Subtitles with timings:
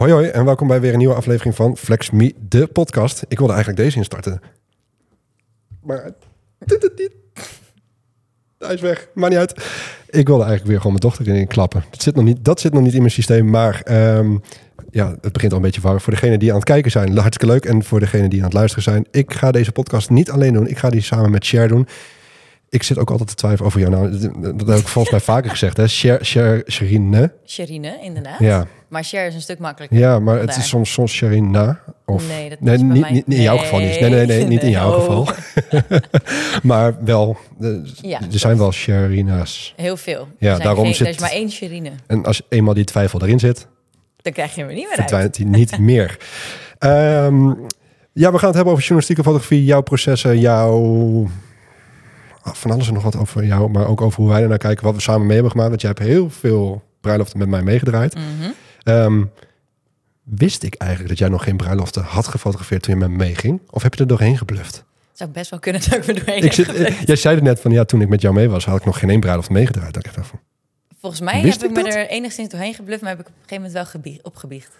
[0.00, 3.24] Hoi hoi en welkom bij weer een nieuwe aflevering van Flex Me, de podcast.
[3.28, 4.40] Ik wilde eigenlijk deze instarten.
[5.82, 6.12] Maar
[6.96, 7.10] niet.
[8.58, 9.50] Hij is weg, maakt niet uit.
[10.08, 11.84] Ik wilde eigenlijk weer gewoon mijn dochter erin klappen.
[11.90, 14.36] Dat zit nog niet, dat zit nog niet in mijn systeem, maar ehm,
[14.90, 16.00] ja, het begint al een beetje warm.
[16.00, 17.64] Voor degenen die aan het kijken zijn, hartstikke leuk.
[17.64, 20.68] En voor degenen die aan het luisteren zijn, ik ga deze podcast niet alleen doen.
[20.68, 21.86] Ik ga die samen met Cher doen.
[22.70, 23.92] Ik zit ook altijd te twijfelen over jou.
[23.92, 24.10] Nou,
[24.56, 25.76] dat heb ik volgens mij vaker gezegd.
[25.76, 25.88] Hè?
[25.88, 26.24] Cher,
[26.70, 27.32] Sherine.
[27.46, 28.38] Sherine, inderdaad.
[28.38, 28.66] Ja.
[28.88, 29.98] Maar Cher is een stuk makkelijker.
[29.98, 31.80] Ja, maar het is soms, soms Sherina.
[32.06, 34.00] Of, Nee, dat nee, is niet, mij- niet in jouw geval niet.
[34.00, 35.20] Nee, nee, nee, niet in jouw Nee, geval.
[35.20, 36.60] oh.
[36.62, 37.68] maar wel, eh,
[38.00, 39.74] Ja, er zijn wel Sherina's.
[39.76, 40.28] Heel veel.
[40.38, 41.90] Ja, er daarom geen, zit- Er is maar één Sherine.
[42.06, 43.66] En als eenmaal die twijfel erin zit,
[44.16, 45.08] Dan krijg je hem er niet meer uit.
[45.08, 46.16] verdwijnt hij niet meer.
[46.78, 47.46] Ehm,
[48.12, 51.28] ja, we gaan het hebben over journalistieke fotografie, jouw processen, jouw...
[52.42, 54.58] ah, Van alles en nog wat over jou, maar ook over hoe wij er naar
[54.58, 55.68] kijken, wat we samen mee hebben gemaakt.
[55.70, 58.14] Want jij hebt heel veel bruiloften met mij meegedraaid.
[58.14, 58.50] Mhm.
[58.82, 59.24] Ehm,
[60.22, 63.60] wist ik eigenlijk dat jij nog geen bruiloften had gefotografeerd toen je met me meeging?
[63.70, 64.84] Of heb je er doorheen gebluft?
[65.12, 67.04] Zou best wel kunnen dat ik me doorheen Ik zit, gebleven.
[67.04, 68.98] jij zei er net van, ja, toen ik met jou mee was, had ik nog
[68.98, 69.94] geen één bruiloft meegedraaid.
[69.94, 70.38] Dat ik dacht van,
[71.00, 71.94] Volgens mij heb ik ik me dat?
[71.94, 74.70] er enigszins doorheen gebluft, maar heb ik op een gegeven moment wel gebie- opgebiecht.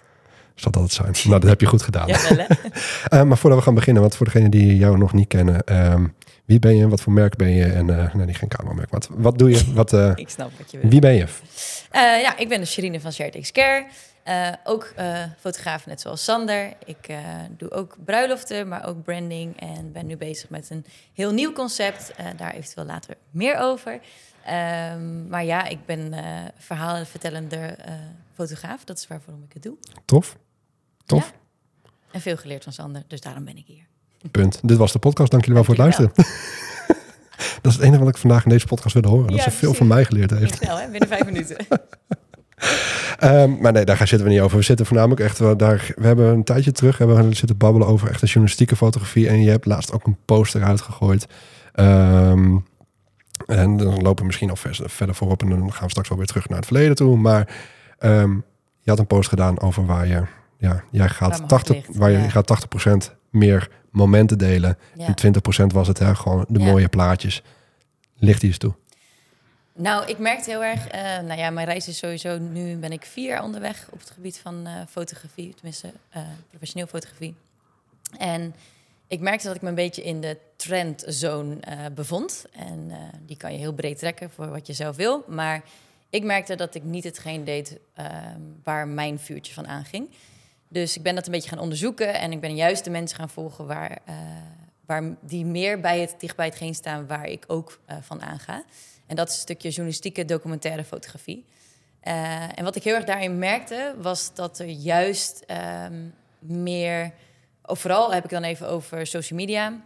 [0.54, 1.12] zal dat het zijn?
[1.24, 2.06] Nou, dat heb je goed gedaan.
[2.12, 2.54] Ja, wel, hè?
[3.18, 6.06] Eh, maar voordat we gaan beginnen, want voor degenen die jou nog niet kennen, ehm,
[6.50, 9.08] wie ben je, wat voor merk ben je en, eh nee, niet geen cameramerk, wat,
[9.10, 10.90] wat doe je, wat, eh, ik snap wat je wil.
[10.90, 11.26] wie ben je?
[11.90, 13.86] Eh, ja, ik ben de Sherine van Shared X Care.
[14.64, 14.94] Ook
[15.38, 16.72] fotograaf, net zoals Sander.
[16.84, 17.08] Ik
[17.56, 19.60] doe ook bruiloften, maar ook branding.
[19.60, 20.84] En ben nu bezig met een
[21.14, 22.12] heel nieuw concept.
[22.36, 24.00] Daar eventueel later meer over.
[24.44, 26.14] Ehm, maar ja, ik ben
[26.56, 27.76] verhalenvertellende
[28.34, 28.84] fotograaf.
[28.84, 29.76] Dat is waarvoor ik het doe.
[30.04, 30.36] Tof,
[31.06, 31.32] tof,
[32.10, 33.89] En veel geleerd van Sander, dus daarom ben ik hier.
[34.30, 34.60] Punt.
[34.62, 36.12] Dit was de podcast, dank jullie wel voor het luisteren.
[37.62, 39.74] dat is het enige wat ik vandaag in deze podcast wilde horen, dat ze veel
[39.74, 40.54] van mij geleerd heeft.
[40.54, 40.88] Snel, hè?
[40.88, 41.56] Binnen vijf minuten.
[43.18, 44.56] Ehm, maar nee, daar gaan zitten we niet over.
[44.56, 45.92] We zitten voornamelijk echt wel daar.
[45.96, 49.28] We hebben een tijdje terug hebben we zitten babbelen over echt de journalistieke fotografie.
[49.28, 51.26] En je hebt laatst ook een poster uitgegooid.
[51.72, 52.58] Ehm,
[53.46, 55.42] en dan lopen we misschien nog verder, voorop.
[55.42, 57.16] En dan gaan we straks wel weer terug naar het verleden toe.
[57.16, 57.56] Maar
[57.98, 58.34] ehm,
[58.80, 60.22] je had een post gedaan over waar je.
[60.58, 62.28] Ja, jij Waar gaat mijn hart 80, ligt, waar je ja.
[62.28, 64.78] gaat 80% meer momenten delen.
[64.94, 65.06] Ja.
[65.06, 66.64] En 20% was het hè, gewoon de Ja.
[66.64, 67.42] mooie plaatjes.
[68.18, 68.74] Ligt die eens toe.
[69.74, 70.86] Nou, ik merkte heel erg.
[70.88, 72.38] eh, nou ja, mijn reis is sowieso.
[72.38, 76.86] Nu ben ik vier jaar onderweg op het gebied van eh, fotografie, tenminste eh, professioneel
[76.86, 77.34] fotografie.
[78.18, 78.54] En
[79.06, 81.56] ik merkte dat ik me een beetje in de trendzone
[81.94, 82.44] bevond.
[82.52, 82.90] En
[83.26, 85.24] die kan je heel breed trekken voor wat je zelf wil.
[85.28, 85.62] Maar
[86.10, 88.06] ik merkte dat ik niet hetgeen deed eh,
[88.64, 90.08] waar mijn vuurtje van aanging.
[90.72, 93.28] Dus ik ben dat een beetje gaan onderzoeken en ik ben juist de mensen gaan
[93.28, 94.14] volgen waar, eh,
[94.86, 98.62] waar die meer bij het dicht bij hetgeen staan waar ik ook eh, van aanga.
[99.06, 101.44] En dat is een stukje journalistieke documentaire fotografie.
[102.00, 106.04] Eh, en wat ik heel erg daarin merkte, was dat er juist ehm,
[106.38, 107.12] meer,
[107.64, 109.80] of vooral heb ik dan even over social media,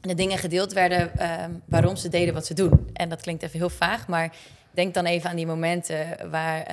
[0.00, 2.90] de dingen gedeeld werden ehm, waarom ze deden wat ze doen.
[2.92, 4.36] En dat klinkt even heel vaag, maar
[4.70, 6.66] denk dan even aan die momenten waar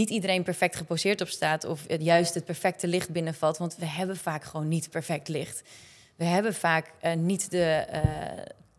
[0.00, 3.58] niet iedereen perfect geposeerd op staat of het juist het perfecte licht binnenvalt.
[3.58, 5.62] Want we hebben vaak gewoon niet perfect licht.
[6.16, 8.02] We hebben vaak eh, niet de eh,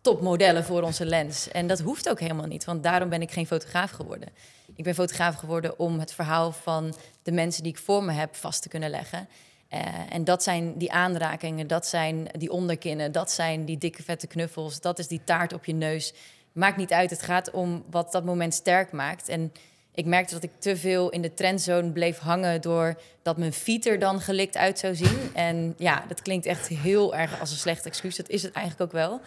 [0.01, 1.47] topmodellen voor onze lens.
[1.47, 4.29] En dat hoeft ook helemaal niet, want daarom ben ik geen fotograaf geworden.
[4.75, 6.93] Ik ben fotograaf geworden om het verhaal van
[7.23, 9.27] de mensen die ik voor me heb vast te kunnen leggen.
[9.67, 14.27] Eh, en dat zijn die aanrakingen, dat zijn die onderkinnen, dat zijn die dikke vette
[14.27, 16.13] knuffels, dat is die taart op je neus.
[16.51, 19.29] Maakt niet uit, het gaat om wat dat moment sterk maakt.
[19.29, 19.51] En
[19.94, 23.85] ik merkte dat ik te veel in de trendzone bleef hangen door dat mijn feet
[23.85, 25.31] er dan gelikt uit zou zien.
[25.34, 28.16] En ja, dat klinkt echt heel erg als een slecht excuus.
[28.16, 29.22] Dat is het eigenlijk ook wel.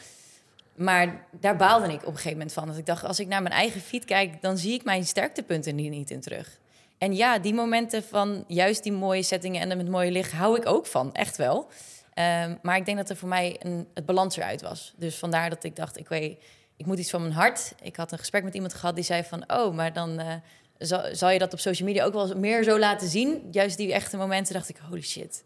[0.74, 2.66] Maar daar baalde ik op een gegeven moment van.
[2.66, 5.78] Dat ik dacht, als ik naar mijn eigen feed kijk, dan zie ik mijn sterktepunten
[5.78, 6.58] hier niet in terug.
[6.98, 10.66] En ja, die momenten van juist die mooie settingen en met mooie licht hou ik
[10.66, 11.68] ook van, echt wel.
[12.14, 14.94] Ehm, maar ik denk dat er voor mij een, het balans eruit was.
[14.96, 16.42] Dus vandaar dat ik dacht, ik weet,
[16.76, 17.74] ik moet iets van mijn hart.
[17.82, 20.34] Ik had een gesprek met iemand gehad die zei van, oh, maar dan eh,
[20.78, 23.48] zal, zal je dat op social media ook wel eens meer zo laten zien.
[23.50, 25.44] Juist die echte momenten dacht ik, holy shit,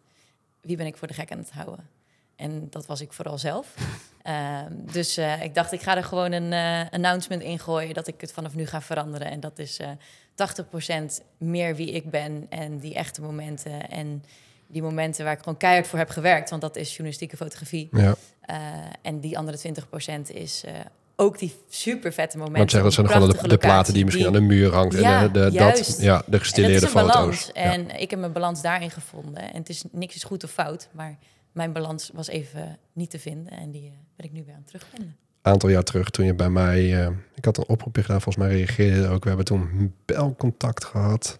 [0.60, 1.88] wie ben ik voor de gek aan het houden?
[2.36, 3.74] En dat was ik vooral zelf.
[4.22, 8.06] Ehm, dus eh, ik dacht, ik ga er gewoon een eh, announcement in gooien dat
[8.06, 9.30] ik het vanaf nu ga veranderen.
[9.30, 9.90] En dat is eh
[10.38, 13.90] 80% meer wie ik ben en die echte momenten.
[13.90, 14.24] En
[14.66, 17.88] die momenten waar ik gewoon keihard voor heb gewerkt, want dat is journalistieke fotografie.
[17.92, 18.14] Ja.
[18.40, 18.58] Eh,
[19.02, 20.72] en die andere 20% is eh,
[21.20, 22.58] ook die super vette momenten.
[22.58, 24.98] Want zeggen, dat zijn gewoon de, de platen die misschien aan de muur hangt.
[24.98, 27.12] Ja, en de, de, dat, ja, de en gestileerde een foto's.
[27.12, 27.50] balans.
[27.54, 27.62] Ja.
[27.62, 29.52] En ik heb mijn balans daarin gevonden.
[29.52, 31.18] En het is niks is goed of fout, maar
[31.52, 33.52] mijn balans was even niet te vinden.
[33.52, 35.16] En die eh, ben ik nu weer aan het terugvinden.
[35.42, 37.04] aantal jaar terug, toen je bij mij...
[37.04, 39.22] eh, ik had een oproepje gedaan, volgens mij reageerde ook.
[39.22, 41.38] We hebben toen belcontact gehad.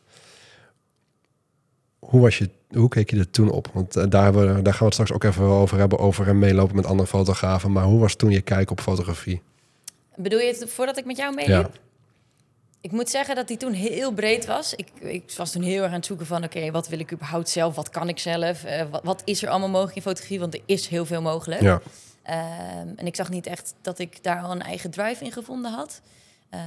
[1.98, 3.70] hoe, was je, hoe keek je er toen op?
[3.72, 6.38] Want eh, daar, we, daar gaan we het straks ook even over hebben, over en
[6.38, 7.72] meelopen met andere fotografen.
[7.72, 9.42] Maar hoe was toen je kijk op fotografie?
[10.18, 11.70] Bedoel je het voordat ik met jou meeliep?
[11.72, 11.80] Ja.
[12.80, 14.74] Ik moet zeggen dat die toen heel breed was.
[14.74, 16.44] Ik, ik was toen heel erg aan het zoeken van...
[16.44, 17.74] oké, wat wil ik überhaupt zelf?
[17.74, 18.64] Wat kan ik zelf?
[18.64, 20.40] Eh, wat, wat is er allemaal mogelijk in fotografie?
[20.40, 21.60] Want er is heel veel mogelijk.
[21.60, 21.80] Ja,
[22.28, 25.72] Ehm, en ik zag niet echt dat ik daar al een eigen drive in gevonden
[25.72, 26.00] had.
[26.50, 26.62] Ehm,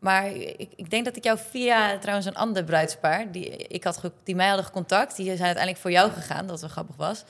[0.00, 3.32] maar ik, ik denk dat ik jou via trouwens een ander bruidspaar...
[3.32, 6.46] die, ik had die mij hadden gecontact, die zijn uiteindelijk voor jou gegaan.
[6.46, 7.24] Dat wel grappig was.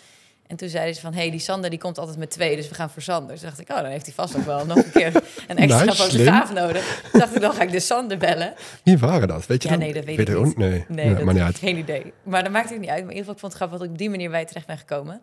[0.48, 2.68] En toen zeiden ze van, hé, hey, die Sander die komt altijd met twee, dus
[2.68, 3.32] we gaan voor Sander.
[3.32, 5.84] Dus dacht ik, oh, dan heeft hij vast ook wel nog een keer een extra
[5.84, 7.00] Nice, fotograaf nodig.
[7.10, 8.54] Toen dacht ik, dan ga ik de Sander bellen.
[8.82, 9.46] wie waren dat?
[9.46, 9.84] Weet je Ja, dat?
[9.84, 10.56] nee, dat weet ik ook niet.
[10.56, 11.54] Nee, Nee, Ja, dat maar niet uit.
[11.54, 12.12] ik geen idee.
[12.22, 13.04] Maar dat maakt het niet uit.
[13.04, 14.66] Maar in ieder geval, ik vond het grappig dat ik op die manier bij terecht
[14.66, 15.20] ben gekomen.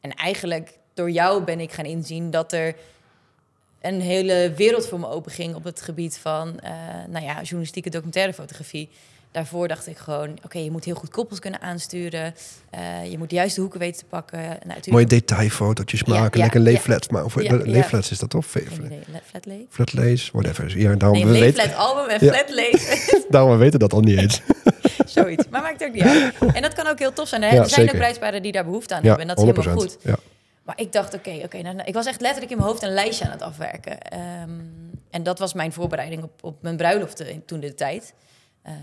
[0.00, 2.74] En eigenlijk door jou ben ik gaan inzien dat er
[3.80, 6.70] een hele wereld voor me open ging op het gebied van, eh,
[7.08, 8.88] nou ja, journalistieke documentaire fotografie.
[9.30, 12.34] Daarvoor dacht ik gewoon, oké, je moet heel goed koppels kunnen aansturen.
[12.70, 14.38] Eh, je moet de juiste hoeken weten te pakken.
[14.38, 16.66] Nou, natuurlijk, Mooie detailfotootjes Ja, maken, ja, lekker ja.
[16.70, 17.08] leeflats.
[17.08, 17.60] Maar, of, Ja, ja.
[17.64, 18.46] leeflats is dat toch?
[18.46, 19.66] Flat lay?
[19.70, 20.78] Flat lace, whatever.
[20.78, 22.32] Ja, daarom, Nee, we weten, album en Ja.
[22.32, 22.72] flat lay.
[23.28, 24.40] daarom we weten dat al niet eens.
[25.06, 25.48] Zoiets.
[25.50, 26.34] Maar maakt ook niet uit.
[26.54, 27.42] En dat kan ook heel tof zijn.
[27.42, 27.48] Hè?
[27.48, 27.90] Ja, er zijn zeker.
[27.90, 29.28] ook bruidsparen die daar behoefte aan Ja, hebben.
[29.28, 29.92] En dat is helemaal 100%.
[29.92, 29.98] goed.
[30.02, 30.16] Ja.
[30.62, 31.62] Maar ik dacht, oké, oké.
[31.62, 34.00] nou, nou, ik was echt letterlijk in mijn hoofd een lijstje aan het afwerken.
[34.02, 34.50] Ehm,
[35.10, 38.14] en dat was mijn voorbereiding op, op mijn bruiloft in- toen de tijd.
[38.62, 38.74] Ehm,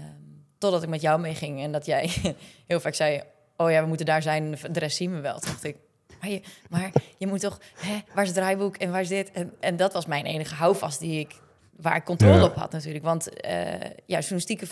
[0.65, 2.09] totdat ik met jou meeging en dat jij
[2.67, 3.21] heel vaak zei...
[3.57, 5.39] oh ja, we moeten daar zijn, de rest zien we wel.
[5.39, 5.75] Toen dacht ik,
[6.21, 7.59] maar je, maar je moet toch...
[7.75, 9.31] Hè, waar is het draaiboek en waar is dit?
[9.31, 11.35] En, en dat was mijn enige houvast die ik,
[11.75, 12.43] waar ik controle Ja.
[12.43, 13.03] op had natuurlijk.
[13.03, 13.63] Want eh,
[14.05, 14.67] ja, journalistieke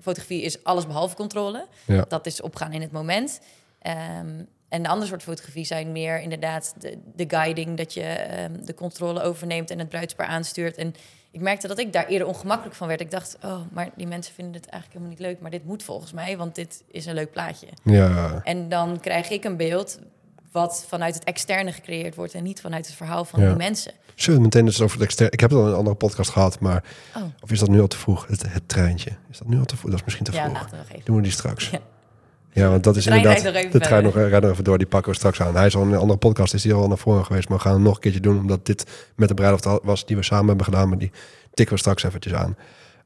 [0.00, 1.66] fotografie is alles behalve controle.
[1.86, 2.04] Ja.
[2.08, 3.40] Dat is opgaan in het moment.
[3.82, 4.42] Ehm,
[4.76, 8.74] en de andere soort fotografie zijn meer inderdaad de, de guiding, dat je ehm, de
[8.74, 10.76] controle overneemt en het bruidspaar aanstuurt.
[10.76, 10.94] En
[11.30, 13.00] ik merkte dat ik daar eerder ongemakkelijk van werd.
[13.00, 15.82] Ik dacht, oh, maar die mensen vinden het eigenlijk helemaal niet leuk, maar dit moet
[15.82, 17.66] volgens mij, want dit is een leuk plaatje.
[17.82, 19.98] ja, En dan krijg ik een beeld
[20.52, 23.46] wat vanuit het externe gecreëerd wordt en niet vanuit het verhaal van Ja.
[23.48, 23.92] die mensen.
[24.14, 25.32] Zullen we meteen eens over het externe...
[25.32, 26.84] Ik heb het al in een andere podcast gehad, maar...
[27.16, 28.26] Oh, Of is dat nu al te vroeg?
[28.26, 29.10] Het, het treintje.
[29.30, 29.90] Is dat nu al te vroeg?
[29.90, 30.52] Dat is misschien te ja, vroeg.
[30.54, 31.04] laten we nog even.
[31.04, 31.70] Doen we die straks.
[31.70, 31.78] Ja.
[32.56, 33.72] Ja, want dat is inderdaad...
[33.72, 35.56] de trein nog, rijdt nog even door, die pakken we straks aan.
[35.56, 37.48] Hij is al in een andere podcast, is die al naar voren geweest.
[37.48, 40.16] Maar we gaan hem nog een keertje doen, omdat dit met de bruiloft was die
[40.16, 40.88] we samen hebben gedaan.
[40.88, 41.10] Maar die
[41.54, 42.56] tikken we straks eventjes aan.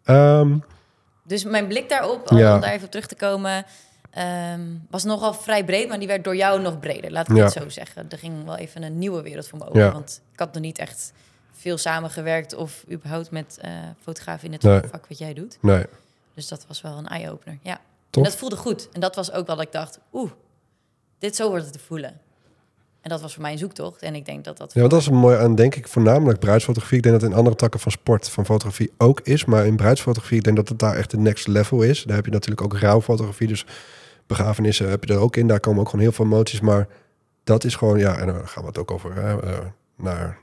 [0.05, 0.56] Ehm,
[1.25, 2.58] Dus mijn blik daarop, om Ja.
[2.58, 3.64] daar even op terug te komen,
[4.11, 4.61] ehm,
[4.91, 7.11] was nogal vrij breed, maar die werd door jou nog breder.
[7.11, 7.43] Laat ik Ja.
[7.44, 8.06] het zo zeggen.
[8.11, 9.81] Er ging wel even een nieuwe wereld voor me open.
[9.81, 9.93] Ja.
[9.93, 11.12] Want ik had nog niet echt
[11.52, 13.70] veel samengewerkt of überhaupt met eh
[14.02, 14.81] fotografen in het Nee.
[14.91, 15.58] vak wat jij doet.
[15.61, 15.85] nee,
[16.35, 17.58] Dus dat was wel een eye-opener.
[17.62, 17.81] Ja.
[18.11, 18.89] En dat voelde goed.
[18.93, 20.31] En dat was ook wel dat ik dacht, oeh,
[21.19, 22.21] dit zo wordt het te voelen.
[23.01, 24.03] En dat was voor mij een zoektocht.
[24.03, 24.73] En ik denk dat dat...
[24.73, 26.97] ja, dat is een mooi aan, denk ik, voornamelijk bruidsfotografie.
[26.97, 29.45] Ik denk dat in andere takken van sport, van fotografie ook is.
[29.45, 32.03] Maar in bruidsfotografie, ik denk dat het daar echt de next level is.
[32.03, 33.47] Daar heb je natuurlijk ook rouwfotografie.
[33.47, 33.67] Dus
[34.27, 35.47] begrafenissen heb je er ook in.
[35.47, 36.61] Daar komen ook gewoon heel veel emoties.
[36.61, 36.89] Maar
[37.45, 39.59] dat is gewoon, ja, en dan gaan we het ook over hè, eh,
[39.97, 40.39] naar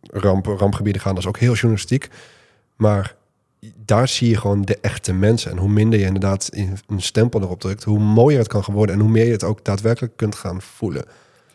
[0.00, 1.14] ramp, rampgebieden gaan.
[1.14, 2.08] Dat is ook heel journalistiek.
[2.76, 3.16] Maar
[3.76, 5.50] daar zie je gewoon de echte mensen.
[5.50, 8.74] En hoe minder je inderdaad in- een stempel erop drukt, hoe mooier het kan gaan
[8.74, 8.94] worden.
[8.94, 11.04] En hoe meer je het ook daadwerkelijk kunt gaan voelen.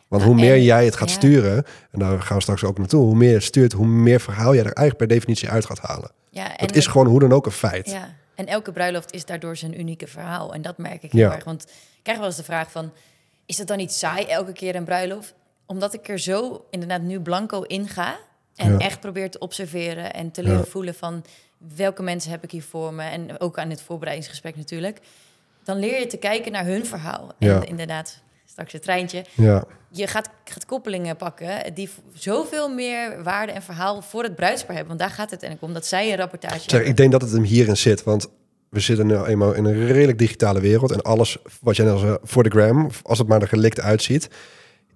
[0.08, 1.16] Want hoe meer en- jij het gaat ja.
[1.16, 4.20] sturen, en daar gaan we straks ook naartoe, hoe meer je het stuurt, hoe meer
[4.22, 6.12] verhaal je er eigenlijk per definitie uit gaat halen.
[6.30, 7.90] Ja, en Dat is gewoon hoe dan ook een feit.
[7.90, 10.54] Ja, en elke bruiloft is daardoor zijn unieke verhaal.
[10.54, 11.20] En dat merk ik Ja.
[11.20, 11.44] heel erg.
[11.44, 12.92] Want ik krijg wel eens de vraag van...
[13.46, 15.34] is het dan niet saai elke keer een bruiloft?
[15.66, 18.16] Omdat ik er zo inderdaad nu blanco in ga...
[18.60, 18.78] en Ja.
[18.78, 20.63] echt probeer te observeren en te leren Ja.
[20.66, 21.24] voelen van...
[21.75, 23.04] welke mensen heb ik hier voor me?
[23.04, 25.00] En ook aan het voorbereidingsgesprek natuurlijk.
[25.63, 27.32] Dan leer je te kijken naar hun verhaal.
[27.39, 27.66] En Ja.
[27.66, 29.25] inderdaad, straks het treintje.
[29.34, 34.75] Ja, Je gaat, gaat koppelingen pakken die zoveel meer waarde en verhaal voor het bruidspaar
[34.75, 34.98] hebben.
[34.98, 36.89] Want daar gaat het eigenlijk om, dat zij een rapportage Zeg, hebben.
[36.89, 38.28] ik denk dat het hem hierin zit, want
[38.70, 42.18] we zitten nu eenmaal in een redelijk digitale wereld en alles wat jij net zei,
[42.24, 44.30] voor de gram, als het maar er gelikt uitziet.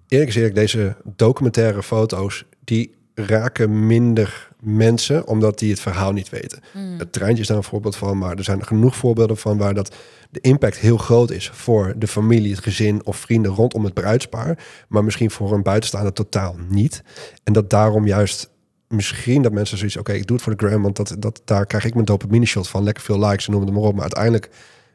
[0.08, 6.60] Eerlijk eerlijk, deze documentaire foto's, die raken minder mensen, omdat die het verhaal niet weten.
[6.72, 6.98] Mm.
[6.98, 9.94] Het treintje is daar een voorbeeld van, maar er zijn genoeg voorbeelden van waar dat
[10.30, 14.58] de impact heel groot is voor de familie, het gezin of vrienden rondom het bruidspaar,
[14.88, 17.02] maar misschien voor een buitenstaander totaal niet.
[17.44, 18.50] En dat daarom juist
[18.88, 21.66] misschien dat mensen zoiets, oké, ik doe het voor de gram, want dat, dat, daar
[21.66, 23.92] krijg ik mijn dopamine shot van, lekker veel likes en noem het maar op.
[23.92, 24.50] Maar uiteindelijk,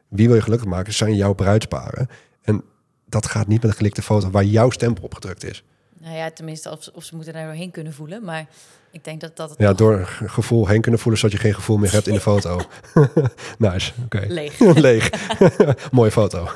[0.07, 2.07] wie wil je gelukkig maken, zijn jouw bruidsparen.
[2.41, 2.63] En
[3.05, 5.63] dat gaat niet met een gelikte foto waar jouw stempel op gedrukt is.
[6.01, 8.23] Nou ja, tenminste, of, of ze moeten daar doorheen kunnen voelen.
[8.23, 8.45] Maar
[8.91, 11.77] ik denk dat dat het Ja, door gevoel heen kunnen voelen, zodat je geen gevoel
[11.77, 12.61] meer hebt in de foto.
[13.57, 14.25] nice, oké.
[14.27, 14.59] leeg.
[14.87, 15.09] Leeg.
[15.91, 16.47] Mooie foto.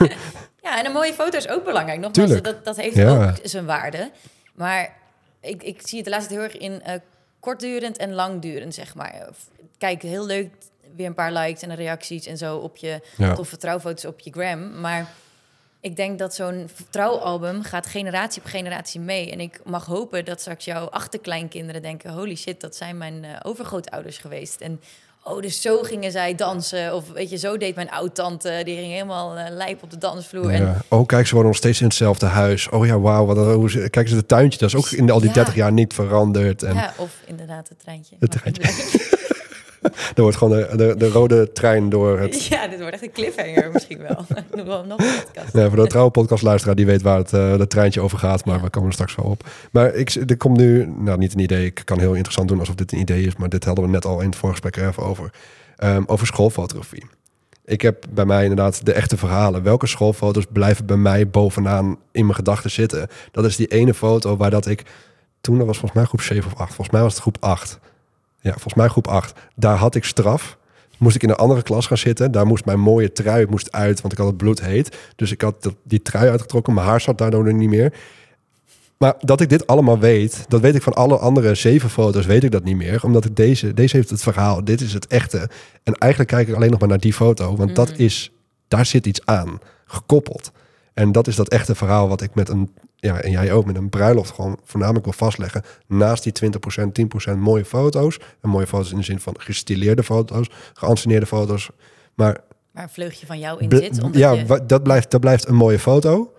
[0.62, 2.00] Ja, en een mooie foto is ook belangrijk.
[2.00, 2.44] Nogmaals, Tuurlijk.
[2.44, 3.30] dat, dat heeft Ja.
[3.30, 4.12] ook zijn waarde.
[4.56, 4.96] Maar
[5.42, 7.00] ik, ik zie het de laatste tijd heel erg in eh,
[7.40, 9.30] kortdurend en langdurend, zeg maar.
[9.78, 10.50] Kijk, heel leuk.
[10.96, 13.34] weer een paar likes en reacties en zo op je Ja.
[13.34, 14.80] toffe trouwfoto's op je gram.
[14.80, 15.08] Maar
[15.84, 19.32] ik denk dat zo'n trouwalbum gaat generatie op generatie mee.
[19.32, 22.14] En ik mag hopen dat straks jouw achterkleinkinderen denken...
[22.14, 24.62] holy shit, dat zijn mijn eh, overgrootouders geweest.
[24.62, 24.82] En
[25.24, 26.96] oh, dus zo gingen zij dansen.
[26.96, 28.62] Of weet je, zo deed mijn oud-tante.
[28.64, 30.50] Die ging helemaal eh, lijp op de dansvloer.
[30.50, 30.82] En Ja.
[30.88, 32.70] Oh, kijk, ze wonen nog steeds in hetzelfde huis.
[32.70, 33.26] Oh ja, wauw.
[33.26, 34.60] Wat, hoe ze, kijk eens, het tuintje.
[34.60, 35.34] Dat is ook in al die Ja.
[35.34, 36.64] 30 jaar niet veranderd.
[36.64, 38.16] En ja, of inderdaad het treintje.
[38.20, 38.62] Het treintje.
[40.16, 42.46] er wordt gewoon de, de, de rode trein door het...
[42.46, 44.26] Ja, dit wordt echt een cliffhanger misschien wel.
[44.52, 45.54] We wel nog een podcast.
[45.54, 48.46] Nee, voor de trouwe podcastluisteraar die weet waar het, dat treintje over gaat.
[48.46, 48.62] Maar Ja.
[48.64, 49.48] we komen er straks wel op.
[49.72, 51.66] Maar ik, er komt nu, nou niet een idee.
[51.66, 53.36] Ik kan heel interessant doen alsof dit een idee is.
[53.36, 55.32] Maar dit hadden we net al in het voorgesprek er even over.
[55.78, 57.06] Ehm, over schoolfotografie.
[57.66, 59.64] Ik heb bij mij inderdaad de echte verhalen.
[59.64, 63.08] Welke schoolfoto's blijven bij mij bovenaan in mijn gedachten zitten?
[63.32, 64.84] Dat is die ene foto waar dat ik...
[65.42, 66.68] Toen, dat was volgens mij groep 7 of 8.
[66.68, 67.80] Volgens mij was het groep 8.
[68.44, 69.40] Ja, volgens mij groep 8.
[69.56, 70.58] Daar had ik straf.
[70.98, 72.32] Moest ik in een andere klas gaan zitten.
[72.32, 74.98] Daar moest mijn mooie trui moest uit, want ik had het bloed heet.
[75.16, 76.74] Dus ik had die trui uitgetrokken.
[76.74, 77.94] Mijn haar zat daardoor niet meer.
[78.98, 82.44] Maar dat ik dit allemaal weet, dat weet ik van alle andere zeven foto's, weet
[82.44, 83.04] ik dat niet meer.
[83.04, 85.50] Omdat ik deze, deze heeft het verhaal, dit is het echte.
[85.84, 88.32] En eigenlijk kijk ik alleen nog maar naar die foto, want dat is,
[88.68, 90.52] daar zit iets aan, gekoppeld.
[90.94, 92.74] En dat is dat echte verhaal wat ik met een,
[93.04, 95.64] ja, en jij ook, met een bruiloft gewoon voornamelijk wil vastleggen.
[95.88, 96.52] Naast die
[97.32, 98.20] 20%, 10% mooie foto's.
[98.42, 101.70] En mooie foto's in de zin van gestileerde foto's, geanceneerde foto's.
[102.14, 102.42] Maar
[102.72, 104.02] Waar een vleugje van jou in zit.
[104.12, 106.34] Ja, je, dat, blijft, dat blijft een mooie foto.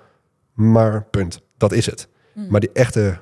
[0.55, 1.41] Maar punt.
[1.57, 2.09] Dat is het.
[2.33, 2.47] Hmm.
[2.49, 3.19] Maar die echte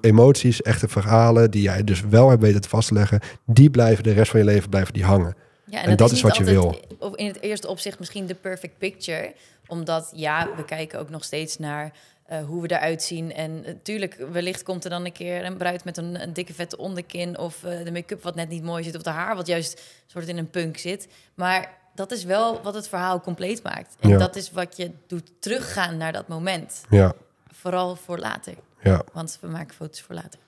[0.00, 1.50] emoties, echte verhalen...
[1.50, 3.20] die jij dus wel hebt weten te vastleggen...
[3.46, 5.36] die blijven de rest van je leven blijven die hangen.
[5.66, 8.78] Ja, En dat is wat je altijd Of in het eerste opzicht misschien de perfect
[8.78, 9.34] picture.
[9.66, 11.92] Omdat ja, we kijken ook nog steeds naar
[12.24, 13.32] eh, hoe we eruit zien.
[13.32, 16.76] En natuurlijk, wellicht komt er dan een keer een bruid met een, een dikke vette
[16.76, 17.38] onderkin.
[17.38, 18.96] Of eh, de make-up wat net niet mooi zit.
[18.96, 21.08] Of de haar wat juist soort in een punk zit.
[21.34, 23.96] Maar dat is wel wat het verhaal compleet maakt.
[24.00, 24.18] En Ja.
[24.18, 26.82] dat is wat je doet teruggaan naar dat moment.
[26.90, 27.12] Ja,
[27.52, 28.54] Vooral voor later.
[28.82, 30.40] ja, Want we maken foto's voor later.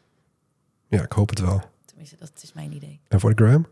[0.89, 1.63] ja, ik hoop het wel.
[1.85, 3.01] Tenminste, dat is mijn idee.
[3.09, 3.67] En voor de gram?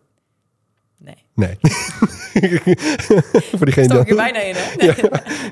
[0.99, 1.15] Nee.
[1.35, 1.57] Nee.
[3.57, 3.99] voor diegene die...
[3.99, 4.93] er bijna in, hè?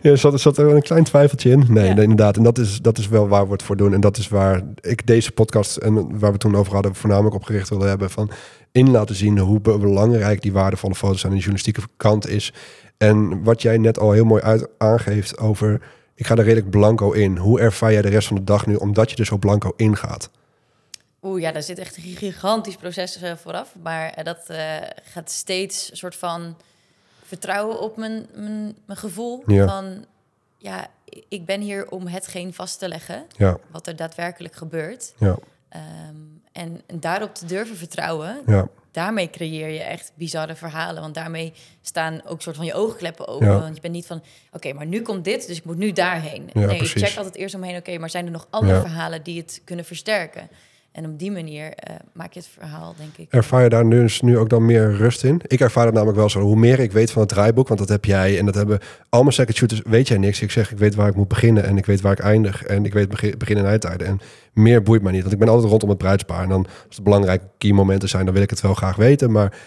[0.03, 1.65] Ja, zat, zat er een klein twijfeltje in?
[1.69, 1.93] Nee, Ja.
[1.95, 2.37] nee, inderdaad.
[2.37, 3.95] En dat is, dat is wel waar we het voor doen.
[3.95, 7.43] En dat is waar ik deze podcast en waar we toen over hadden, voornamelijk op
[7.45, 8.11] gericht willen hebben.
[8.11, 8.31] Van
[8.73, 12.53] in laten zien hoe be- belangrijk die waardevolle foto's aan de journalistieke kant is.
[12.99, 15.81] En wat jij net al heel mooi uit, aangeeft over.
[16.15, 17.37] Ik ga er redelijk blanco in.
[17.37, 20.31] Hoe ervaar jij de rest van de dag nu, omdat je er zo blanco ingaat?
[21.23, 23.75] Oeh, ja, daar zit echt een gigantisch proces eh, vooraf.
[23.83, 26.57] Maar eh, dat eh, gaat steeds een soort van
[27.25, 29.43] vertrouwen op mijn, mijn, mijn gevoel.
[29.47, 29.67] Ja.
[29.67, 30.05] Van,
[30.59, 30.87] ja,
[31.29, 35.12] ik ben hier om hetgeen vast te leggen, Ja, wat er daadwerkelijk gebeurt.
[35.19, 35.37] ja,
[35.73, 36.17] Ehm,
[36.52, 41.02] en, en daarop te durven vertrouwen, ja, daarmee creëer je echt bizarre verhalen.
[41.02, 41.52] Want daarmee
[41.83, 43.61] staan ook soort van je oogkleppen open.
[43.61, 46.50] Want je bent niet van, oké, maar nu komt dit, dus ik moet nu daarheen.
[46.52, 46.95] Nee, precies.
[46.95, 49.85] ik check altijd eerst omheen, oké, maar zijn er nog andere verhalen die het kunnen
[49.85, 50.49] versterken?
[50.93, 53.33] En op die manier eh, maak je het verhaal, denk ik.
[53.33, 55.41] Ervaar je daar nu, nu ook dan meer rust in?
[55.47, 56.41] Ik ervaar het namelijk wel zo.
[56.41, 59.23] Hoe meer ik weet van het draaiboek, want dat heb jij en dat hebben al
[59.23, 60.43] mijn second shooters, weet jij niks.
[60.43, 62.85] Ik zeg, ik weet waar ik moet beginnen en ik weet waar ik eindig en
[62.85, 63.09] ik weet
[63.39, 64.07] begin, en eindtijden.
[64.07, 64.21] En
[64.53, 66.43] meer boeit mij niet, want ik ben altijd rondom het bruidspaar.
[66.43, 69.31] En dan, als het belangrijke key momenten zijn, dan wil ik het wel graag weten.
[69.31, 69.59] Maar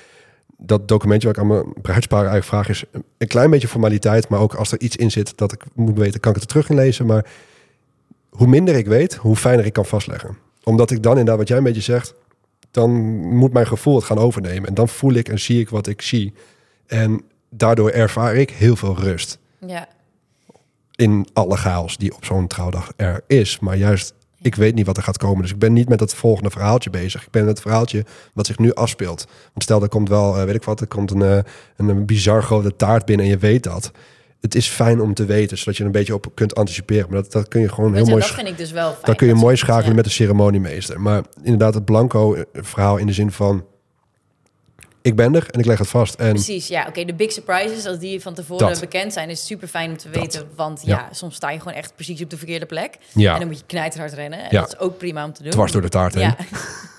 [0.57, 2.83] dat documentje wat ik aan mijn bruidspaar eigenlijk vraag is
[3.17, 6.19] een klein beetje formaliteit, maar ook als er iets in zit dat ik moet weten,
[6.19, 7.05] kan ik het er terug in lezen.
[7.05, 7.25] Maar
[8.29, 10.44] hoe minder ik weet, hoe fijner ik kan vastleggen.
[10.65, 12.13] Omdat ik dan inderdaad, wat jij een beetje zegt,
[12.71, 12.91] dan
[13.35, 14.69] moet mijn gevoel het gaan overnemen.
[14.69, 16.33] En dan voel ik en zie ik wat ik zie.
[16.87, 19.87] En daardoor ervaar ik heel veel rust Ja,
[20.95, 23.59] in alle chaos die op zo'n trouwdag er is.
[23.59, 25.41] Maar juist, ik weet niet wat er gaat komen.
[25.41, 27.23] Dus ik ben niet met het volgende verhaaltje bezig.
[27.23, 29.25] Ik ben met het verhaaltje wat zich nu afspeelt.
[29.25, 31.39] Want stel, er komt wel, eh, weet ik wat, er komt een, eh,
[31.75, 33.91] een, een bizar grote taart binnen en je weet dat.
[34.45, 37.05] Het is fijn om te weten, zodat je er een beetje op kunt anticiperen.
[37.09, 38.21] Maar dat, dat kun je gewoon heel je, mooi...
[38.21, 39.01] dat vind ik dus wel fijn.
[39.05, 39.95] Dan kun je Dat mooi schakelen ja.
[39.95, 41.01] met de ceremoniemeester.
[41.01, 43.65] Maar inderdaad, het blanco eh, verhaal in de zin van...
[45.01, 46.15] Ik ben er en ik leg het vast.
[46.15, 46.85] En Precies, ja.
[46.87, 48.79] Oké, de big surprises, als die van tevoren Dat.
[48.79, 50.21] bekend zijn, is super fijn om te Dat.
[50.21, 50.47] weten.
[50.55, 50.95] Want Ja.
[50.97, 51.07] ja.
[51.13, 52.97] soms sta je gewoon echt precies op de verkeerde plek.
[53.13, 53.33] Ja.
[53.33, 54.39] En dan moet je knijterhard rennen.
[54.39, 54.61] En Ja.
[54.61, 55.51] dat is ook prima om te doen.
[55.51, 56.35] dwars door de taart heen.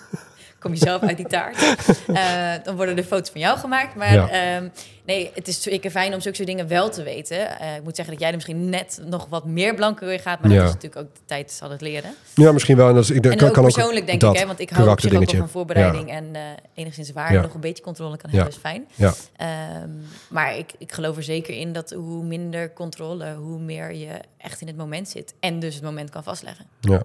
[0.59, 1.57] Kom je zelf uit die taart.
[2.07, 3.95] Eh, dan worden er foto's van jou gemaakt.
[3.95, 4.29] Maar Ja.
[4.57, 4.69] ehm,
[5.07, 7.59] nee, het is zeker fijn om zulke soort dingen wel te weten.
[7.59, 10.41] Eh, ik moet zeggen dat jij er misschien net nog wat meer blanco in gaat.
[10.41, 10.57] Maar Ja.
[10.57, 12.15] dat is natuurlijk ook de tijd zal het leren.
[12.35, 12.89] Ja, misschien wel.
[12.89, 14.71] En dat is, ik, En kan, ook kan persoonlijk denk dat ik, hè, want ik
[14.71, 16.41] hou op zich ook van voorbereiding en eh,
[16.75, 18.37] enigszins waar nog een beetje controle kan Ja.
[18.37, 18.87] hebben, is fijn.
[18.95, 19.91] Ja, Ehm,
[20.29, 24.09] maar ik, ik geloof er zeker in dat hoe minder controle, hoe meer je
[24.39, 25.35] echt in het moment zit.
[25.41, 26.65] En dus het moment kan vastleggen.
[26.81, 27.03] ja.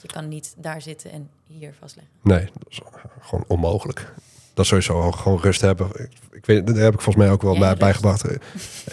[0.00, 2.12] Je kan niet daar zitten en hier vastleggen.
[2.22, 2.80] Nee, dat is
[3.20, 4.12] gewoon onmogelijk.
[4.54, 5.86] Dat sowieso gewoon rust hebben.
[5.94, 7.80] Ik, ik weet, daar heb ik volgens mij ook wel Ja, bij, rust.
[7.80, 8.24] bijgebracht.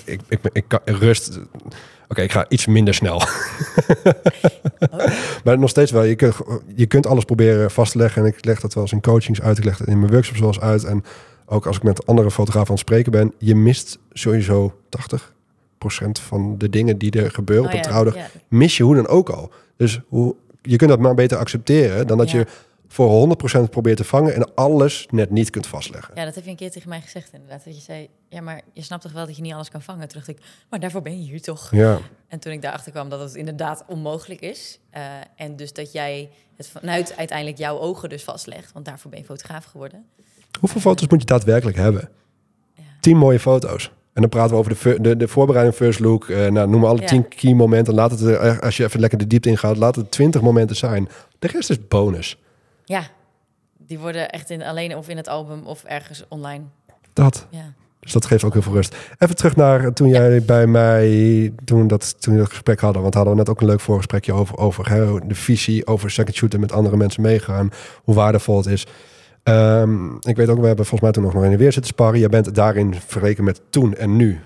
[0.05, 1.39] Ik, ik, ik, kan rust.
[2.07, 3.21] Oké, ik ga iets minder snel.
[5.43, 6.03] maar nog steeds wel.
[6.03, 6.35] Je kunt,
[6.75, 8.21] je kunt alles proberen vast te leggen.
[8.21, 9.57] En ik leg dat wel eens in coachings uit.
[9.57, 10.83] Ik leg in mijn workshops wel eens uit.
[10.83, 11.03] En
[11.45, 13.33] ook als ik met andere fotografen aan het spreken ben.
[13.37, 14.79] Je mist sowieso
[15.19, 15.19] 80%
[16.11, 18.15] van de dingen die er gebeuren Oh op een ja, trouwdag.
[18.15, 18.27] ja.
[18.47, 19.51] Mis je hoe dan ook al.
[19.77, 22.07] Dus hoe, je kunt dat maar beter accepteren.
[22.07, 22.37] Dan dat Ja.
[22.39, 22.45] je
[22.87, 24.33] voor 100% probeert te vangen.
[24.35, 26.11] En alles net niet kunt vastleggen.
[26.15, 27.65] Ja, dat heb je een keer tegen mij gezegd inderdaad.
[27.65, 30.07] Dat je zei, ja, maar je snapt toch wel dat je niet alles kan vangen?
[30.07, 31.71] Toen dacht ik, maar daarvoor ben je hier toch?
[31.71, 31.99] Ja.
[32.27, 34.79] En toen ik daarachter kwam dat het inderdaad onmogelijk is.
[34.89, 35.03] eh,
[35.35, 38.71] en dus dat jij het vanuit uiteindelijk jouw ogen dus vastlegt.
[38.73, 40.05] Want daarvoor ben je fotograaf geworden.
[40.59, 42.09] Hoeveel foto's moet je daadwerkelijk hebben?
[42.75, 42.83] Ja.
[42.99, 43.91] Tien mooie foto's.
[44.15, 46.29] En dan praten we over de, de, de voorbereiding first look.
[46.29, 47.07] eh nou, noem maar alle Ja.
[47.07, 47.93] tien key momenten.
[47.93, 51.09] Laat het, er, als je even lekker de diepte ingaat, laat het twintig momenten zijn.
[51.39, 52.39] De rest is bonus.
[52.85, 53.03] Ja,
[53.77, 56.63] die worden echt in, alleen of in het album of ergens online.
[57.13, 57.47] Dat.
[57.49, 58.95] Ja, Dus dat geeft ook heel veel rust.
[59.17, 63.01] Even terug naar toen jij bij mij, toen, dat, toen we dat gesprek hadden.
[63.01, 66.35] Want hadden we net ook een leuk voorgesprekje over, over hè, de visie, over second
[66.35, 67.69] shooter met andere mensen meegaan.
[68.03, 68.85] Hoe waardevol het is.
[69.45, 72.19] Ehm, ik weet ook, we hebben volgens mij toen nog in de weer zitten sparren.
[72.19, 74.39] Je bent daarin vergeleken met toen en nu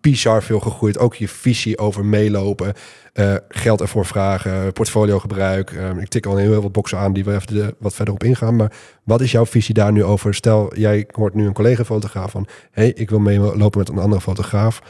[0.00, 0.98] bizar veel gegroeid.
[0.98, 2.74] Ook je visie over meelopen,
[3.12, 5.70] eh, geld ervoor vragen, portfoliogebruik.
[5.70, 8.56] Ehm, ik tik al heel veel boxen aan die we even wat verder op ingaan.
[8.56, 8.72] Maar
[9.02, 10.34] wat is jouw visie daar nu over?
[10.34, 12.46] Stel, jij hoort nu een collega-fotograaf van...
[12.70, 14.82] hey, ik wil meelopen met een andere fotograaf.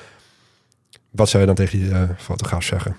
[1.11, 2.97] Wat zou je dan tegen die eh, fotograaf zeggen?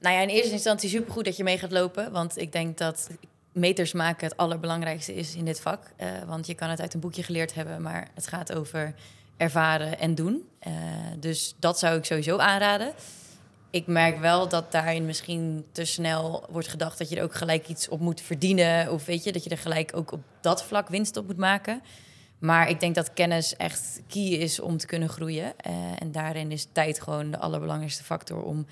[0.00, 2.12] Nou ja, in eerste instantie supergoed dat je mee gaat lopen.
[2.12, 3.10] Want ik denk dat
[3.52, 5.92] meters maken het allerbelangrijkste is in dit vak.
[5.96, 8.94] Eh, want je kan het uit een boekje geleerd hebben, maar het gaat over
[9.36, 10.48] ervaren en doen.
[10.58, 10.72] Eh,
[11.18, 12.92] dus dat zou ik sowieso aanraden.
[13.70, 17.68] Ik merk wel dat daarin misschien te snel wordt gedacht dat je er ook gelijk
[17.68, 18.92] iets op moet verdienen.
[18.92, 21.82] Of weet je, dat je er gelijk ook op dat vlak winst op moet maken.
[22.38, 25.52] Maar ik denk dat kennis echt key is om te kunnen groeien.
[25.56, 28.66] Eh, en daarin is tijd gewoon de allerbelangrijkste factor om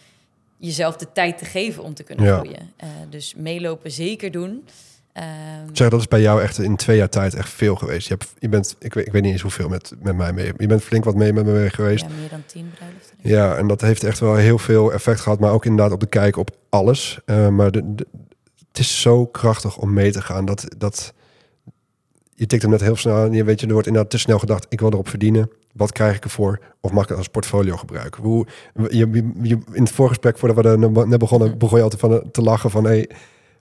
[0.58, 2.38] jezelf de tijd te geven om te kunnen Ja.
[2.38, 2.70] groeien.
[2.76, 4.64] Eh, dus meelopen zeker doen.
[5.12, 5.26] Ehm,
[5.72, 8.08] Zeg, dat is bij jou echt in twee jaar tijd echt veel geweest.
[8.08, 10.52] Je, hebt, je bent, ik weet, ik weet niet eens hoeveel met, met mij mee.
[10.56, 12.04] Je bent flink wat mee met me mee geweest.
[12.04, 13.16] ja, meer dan tien bruiloften.
[13.22, 15.40] Ja, en dat heeft echt wel heel veel effect gehad.
[15.40, 17.18] Maar ook inderdaad op de kijk op alles.
[17.24, 18.06] Eh, maar de, de-
[18.68, 20.44] het is zo krachtig om mee te gaan.
[20.44, 21.12] Dat, dat,
[22.34, 23.32] je tikt hem net heel snel aan.
[23.32, 24.66] Je weet je, er wordt inderdaad te snel gedacht.
[24.68, 25.50] Ik wil erop verdienen.
[25.72, 26.58] Wat krijg ik ervoor?
[26.80, 28.22] Of mag ik het als portfolio gebruiken?
[28.22, 32.30] Hoe, je, je, je- in het voorgesprek, voordat we net begonnen, begon je altijd van,
[32.30, 32.84] te lachen van...
[32.84, 33.10] Hey,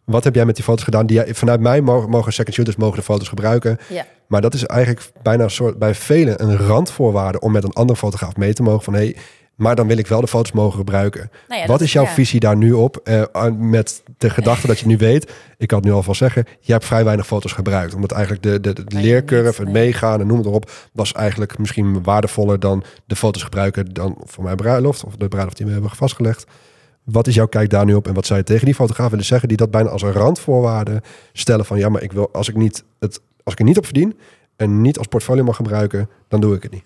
[0.05, 1.05] wat heb jij met die foto's gedaan?
[1.05, 3.77] Die jij, vanuit mij mogen, mogen second shooters mogen de foto's gebruiken.
[3.89, 4.05] Ja.
[4.27, 7.99] Maar dat is eigenlijk bijna een soort, bij velen een randvoorwaarde om met een andere
[7.99, 8.83] fotograaf mee te mogen.
[8.83, 9.15] Van hé, hey,
[9.57, 11.31] maar dan wil ik wel de foto's mogen gebruiken.
[11.47, 12.09] Nou ja, Wat is jouw ja.
[12.09, 12.97] visie daar nu op?
[12.97, 16.71] eh, met de gedachte dat je nu weet, ik kan het nu alvast zeggen, je
[16.71, 17.93] hebt vrij weinig foto's gebruikt.
[17.93, 22.59] Omdat eigenlijk de, de, leercurve, het meegaan en noem het erop, was eigenlijk misschien waardevoller
[22.59, 26.45] dan de foto's gebruiken dan voor mijn bruiloft of de bruiloft die we hebben vastgelegd.
[27.03, 29.25] Wat is jouw kijk daar nu op en wat zou je tegen die fotograaf willen
[29.25, 31.01] zeggen die dat bijna als een randvoorwaarde
[31.33, 33.85] stellen van ja, maar ik wil als ik niet het als ik er niet op
[33.85, 34.17] verdien
[34.55, 36.83] en niet als portfolio mag gebruiken, dan doe ik het niet.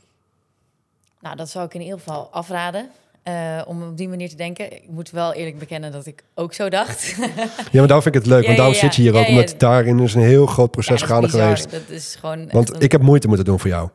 [1.22, 2.90] Nou, dat zou ik in ieder geval afraden.
[3.24, 4.74] eh, om op die manier te denken.
[4.74, 7.16] Ik moet wel eerlijk bekennen dat ik ook zo dacht.
[7.72, 9.20] Ja, maar daarom vind ik het leuk, Ja, want daarom ja, zit je hier ja,
[9.20, 9.32] ook, ja.
[9.32, 11.72] omdat daarin is een heel groot Ja, proces gaande geweest.
[11.72, 12.50] Dat is gewoon.
[12.52, 13.90] Want een- ik heb moeite moeten doen voor jou.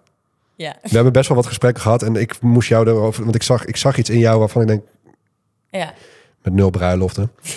[0.57, 3.43] Ja, We hebben best wel wat gesprekken gehad en ik moest jou erover, want ik
[3.43, 4.83] zag, ik zag iets in jou waarvan ik denk,
[5.71, 5.93] ja.
[6.43, 7.31] met nul bruiloften.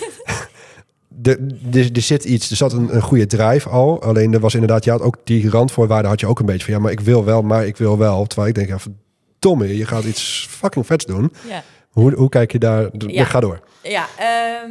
[1.22, 1.38] Er,
[1.72, 4.02] er, er zit iets, er zat een, een goede drive al.
[4.02, 6.74] Alleen er was inderdaad, je had ook die randvoorwaarden had je ook een beetje van
[6.74, 8.26] ja, maar ik wil wel, maar ik wil wel.
[8.26, 8.78] Terwijl ik denk, ja,
[9.40, 11.32] verdomme, je gaat iets fucking vets doen.
[11.48, 11.62] ja.
[11.90, 12.88] Hoe, hoe kijk je daar?
[12.92, 13.24] Ja.
[13.24, 13.60] Ga door.
[13.82, 14.70] Ja, ehm,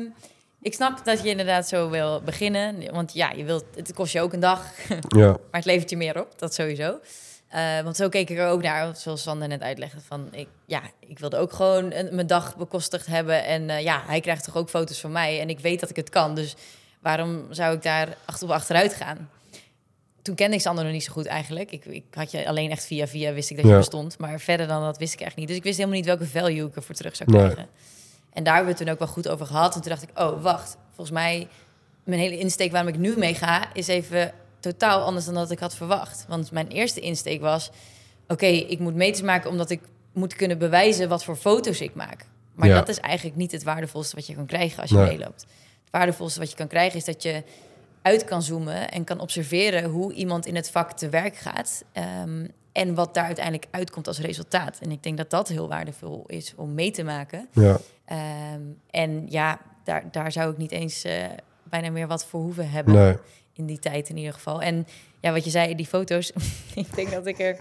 [0.62, 2.94] ik snap dat je inderdaad zo wil beginnen.
[2.94, 4.66] Want ja, je wilt, het kost je ook een dag,
[5.18, 6.40] Ja, maar het levert je meer op.
[6.40, 7.00] Dat sowieso.
[7.48, 10.00] Eh, want zo keek ik er ook naar, zoals Sander net uitlegde.
[10.08, 13.44] Van, ik, ja, ik wilde ook gewoon een, mijn dag bekostigd hebben.
[13.46, 15.40] En eh, ja, hij krijgt toch ook foto's van mij.
[15.42, 16.36] En ik weet dat ik het kan.
[16.36, 16.56] Dus
[17.02, 19.30] waarom zou ik daar achter op achteruit gaan?
[20.22, 21.72] Toen kende ik Sander nog niet zo goed eigenlijk.
[21.72, 23.78] Ik, ik had je alleen echt via via wist ik dat je Ja.
[23.78, 24.18] bestond.
[24.18, 25.48] Maar verder dan dat wist ik echt niet.
[25.48, 27.42] Dus ik wist helemaal niet welke value ik ervoor terug zou Nee.
[27.42, 27.68] krijgen.
[28.34, 29.76] En daar hebben we het toen ook wel goed over gehad.
[29.76, 30.78] En toen dacht ik, oh, wacht.
[30.88, 31.48] Volgens mij,
[32.04, 33.74] mijn hele insteek waarom ik nu mee ga...
[33.74, 36.26] is even totaal anders dan dat ik had verwacht.
[36.28, 37.70] Want mijn eerste insteek was...
[38.28, 39.82] oké, ik moet meters maken omdat ik
[40.14, 41.10] moet kunnen bewijzen...
[41.10, 42.26] wat voor foto's ik maak.
[42.54, 42.76] Maar Ja.
[42.76, 45.18] dat is eigenlijk niet het waardevolste wat je kan krijgen als je Nee.
[45.18, 45.42] meeloopt.
[45.82, 47.44] Het waardevolste wat je kan krijgen is dat je
[48.02, 48.92] uit kan zoomen...
[48.92, 51.84] en kan observeren hoe iemand in het vak te werk gaat...
[51.92, 54.80] ehm, en wat daar uiteindelijk uitkomt als resultaat.
[54.82, 57.48] En ik denk dat dat heel waardevol is om mee te maken.
[57.52, 57.80] ja.
[58.06, 61.26] Ehm, en ja, daar, daar zou ik niet eens eh,
[61.64, 62.94] bijna meer wat voor hoeven hebben.
[62.94, 63.16] Nee.
[63.54, 64.62] in die tijd in ieder geval.
[64.62, 64.88] En
[65.20, 66.32] ja, wat je zei, die foto's.
[66.76, 67.60] ik denk dat ik er,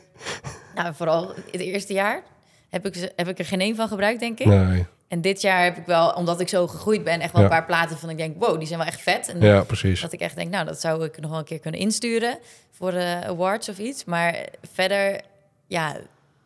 [0.75, 2.23] nou, vooral het eerste jaar
[2.69, 4.47] heb ik, heb ik er geen één van gebruikt, denk ik.
[4.47, 4.87] Nee.
[5.09, 7.49] En dit jaar heb ik wel, omdat ik zo gegroeid ben, echt wel Ja.
[7.49, 9.29] een paar platen van ik denk, wow, die zijn wel echt vet.
[9.29, 10.01] En Ja, precies.
[10.01, 12.39] dat ik echt denk, nou, dat zou ik nog wel een keer kunnen insturen
[12.71, 14.05] voor de awards of iets.
[14.05, 15.21] Maar verder,
[15.67, 15.93] ja,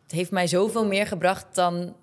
[0.03, 1.93] het heeft mij zoveel meer gebracht dan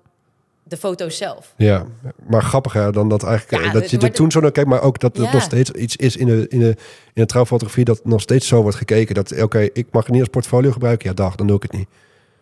[0.62, 1.54] de foto's zelf.
[1.56, 1.84] Ja,
[2.28, 4.68] maar grappiger dan dat eigenlijk Ja, eh, dat het- je er toen zo naar kijkt,
[4.70, 5.32] maar ook dat het Ja.
[5.32, 6.68] nog steeds iets is in de, in de,
[7.14, 9.14] in de trouwfotografie dat nog steeds zo wordt gekeken.
[9.14, 11.08] Dat oké, ik mag het niet als portfolio gebruiken.
[11.08, 11.88] Ja, dag, dan doe ik het niet.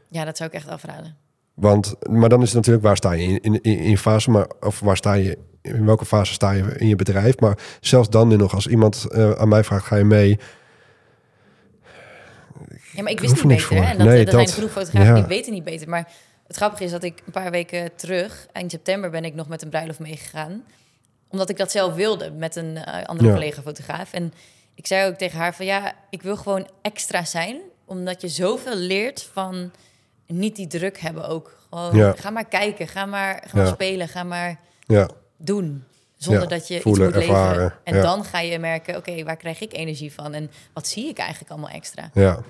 [0.08, 1.16] Ja, dat zou ik echt afraden.
[1.58, 4.80] Want, maar dan is het natuurlijk waar sta je in, in, in, fase, maar of
[4.80, 7.38] waar sta je, in welke fase sta je in je bedrijf.
[7.40, 10.38] Maar zelfs dan nu nog, als iemand eh, aan mij vraagt, ga je mee?
[12.92, 13.68] Ja, maar ik wist niet er beter.
[13.70, 13.76] Hè?
[13.76, 13.84] voor.
[13.86, 15.14] En dat, Nee, er zijn dat- genoeg fotografen ja.
[15.14, 15.88] die weten niet beter.
[15.88, 16.08] Maar
[16.46, 19.62] het grappige is dat ik een paar weken terug, eind september, ben ik nog met
[19.62, 20.62] een bruiloft meegegaan.
[21.28, 23.34] Omdat ik dat zelf wilde met een eh, andere Ja.
[23.34, 24.12] collega-fotograaf.
[24.12, 24.32] En
[24.74, 27.60] ik zei ook tegen haar van ja, ik wil gewoon extra zijn.
[27.84, 29.70] Omdat je zoveel leert van
[30.28, 31.56] niet die druk hebben ook.
[31.70, 32.14] Gewoon, Ja.
[32.16, 33.72] ga maar kijken, ga maar, ga maar Ja.
[33.72, 35.84] spelen, ga maar Ja, doen.
[36.16, 37.78] Zonder dat je voelen, iets moet ervaren, leveren.
[37.84, 40.32] En dan ga je merken, oké, waar krijg ik energie van?
[40.34, 42.10] En wat zie ik eigenlijk allemaal extra?
[42.14, 42.40] ja.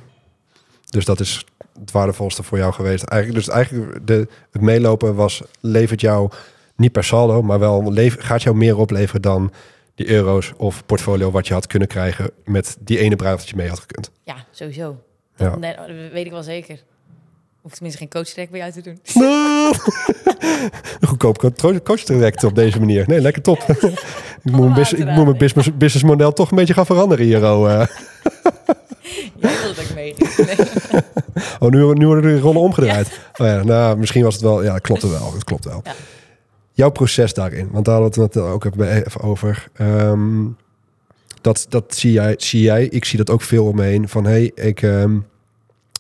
[0.90, 1.44] Dus dat is
[1.80, 3.04] het waardevolste voor jou geweest.
[3.04, 6.30] Eigenlijk, dus eigenlijk de, het meelopen was, levert jou
[6.76, 9.52] niet per saldo, maar wel gaat jou meer opleveren dan
[9.94, 13.56] die euro's of portfolio wat je had kunnen krijgen met die ene bruiloft dat je
[13.56, 14.10] mee had gekund.
[14.22, 15.02] Ja, sowieso.
[15.36, 15.58] Dat
[16.12, 16.82] weet ik wel zeker.
[17.68, 19.00] Hoeft tenminste geen coachtrek bij jou te doen.
[21.09, 23.04] Goedkoop coach- coach direct op deze manier.
[23.07, 23.59] Nee, lekker top.
[23.62, 27.44] ik, moet bus- ik moet mijn business, businessmodel toch een beetje gaan veranderen hier.
[27.44, 27.87] Oh, eh.
[29.40, 30.14] Jij wilde dat ik mee.
[30.18, 30.57] Nee.
[31.61, 33.20] oh nu, nu worden de rollen omgedraaid.
[33.37, 34.62] Oh ja, nou, misschien was het wel...
[34.62, 35.33] Ja, het klopte wel.
[35.33, 35.81] Het klopt wel.
[35.85, 35.94] Ja.
[36.72, 39.68] Jouw proces daarin, want daar hadden we het ook even over.
[39.74, 40.44] Ehm,
[41.40, 42.85] dat dat zie, jij, zie jij.
[42.85, 44.09] Ik zie dat ook veel om me heen.
[44.09, 45.16] Van, hey, ik, ehm,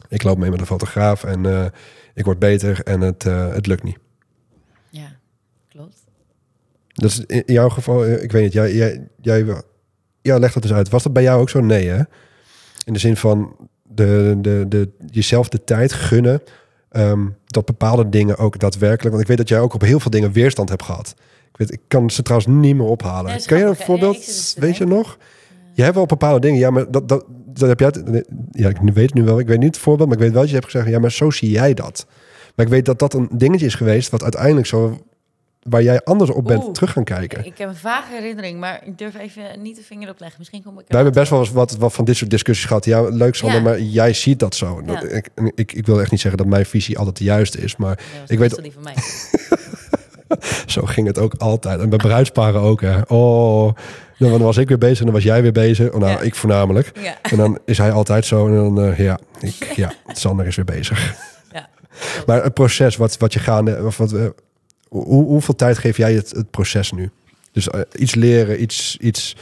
[0.08, 1.66] ik loop mee met een fotograaf en eh,
[2.14, 3.98] ik word beter en het, eh, het lukt niet.
[4.90, 5.16] Ja,
[5.68, 6.04] klopt.
[6.86, 9.62] Dat is in jouw geval, eh, ik weet niet, jij, jij, jij
[10.22, 10.88] ja, leg dat dus uit.
[10.88, 11.60] Was dat bij jou ook zo?
[11.60, 12.02] Nee, hè?
[12.84, 16.42] In de zin van de, de, de, jezelf de tijd gunnen
[16.90, 19.10] ehm, dat bepaalde dingen ook daadwerkelijk.
[19.10, 21.14] Want ik weet dat jij ook op heel veel dingen weerstand hebt gehad.
[21.50, 23.32] Ik, weet, ik kan ze trouwens niet meer ophalen.
[23.32, 23.74] Ja, kan je een?
[23.78, 24.54] Ja, voorbeeld?
[24.58, 25.18] weet je nog?
[25.72, 27.24] Je hebt wel bepaalde dingen, ja, maar dat, dat,
[27.58, 27.88] dat heb jij.
[28.12, 29.38] het- Ja, ik weet nu wel.
[29.38, 31.12] Ik weet niet het voorbeeld, maar ik weet wel dat je hebt gezegd, ja, maar
[31.12, 32.06] zo zie jij dat.
[32.54, 35.02] Maar ik weet dat dat een dingetje is geweest wat uiteindelijk zo
[35.62, 36.72] waar jij anders op bent Oeh.
[36.72, 37.44] terug gaan kijken.
[37.44, 40.38] Ik heb een vage herinnering, maar ik durf even niet de vinger op leggen.
[40.38, 42.84] Misschien kom ik Wij hebben best wel eens wat, wat van dit soort discussies gehad.
[42.84, 43.62] Ja, leuk Sander, Ja.
[43.64, 44.82] maar jij ziet dat zo.
[44.86, 45.02] Ja.
[45.02, 47.98] ik, ik, ik wil echt niet zeggen dat mijn visie altijd de juiste is, maar
[48.26, 48.94] ik weet- die van mij.
[50.66, 51.80] zo ging het ook altijd.
[51.80, 53.00] En bij bruidsparen ook, hè.
[53.08, 53.72] Oh,
[54.18, 55.92] dan was ik weer bezig en dan was jij weer bezig.
[55.92, 56.20] Oh, nou, Ja.
[56.20, 56.98] ik voornamelijk.
[57.00, 60.56] Ja, En dan is hij altijd zo en dan, eh, ja, ik, ja, Sander is
[60.56, 61.14] weer bezig.
[61.52, 61.68] ja.
[62.26, 64.26] Maar het proces, wat, wat je gaande, of wat, eh,
[64.88, 67.10] hoe, hoeveel tijd geef jij het, het proces nu?
[67.52, 69.36] Dus eh, iets leren, iets, iets,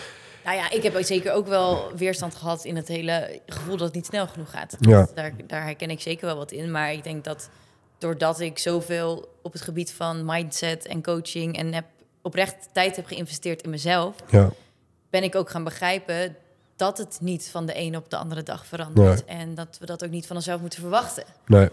[0.44, 3.94] Nou ja, ik heb zeker ook wel weerstand gehad in het hele gevoel dat het
[3.94, 4.76] niet snel genoeg gaat.
[4.80, 5.08] Ja.
[5.14, 6.70] Daar, daar herken ik zeker wel wat in.
[6.70, 7.48] Maar ik denk dat
[7.98, 11.84] doordat ik zoveel op het gebied van mindset en coaching en heb
[12.22, 14.50] oprecht tijd heb geïnvesteerd in mezelf, ja,
[15.16, 16.36] ben ik ook gaan begrijpen
[16.76, 19.24] dat het niet van de ene op de andere dag verandert.
[19.24, 21.24] En dat we dat ook niet van onszelf moeten verwachten.
[21.46, 21.68] nee,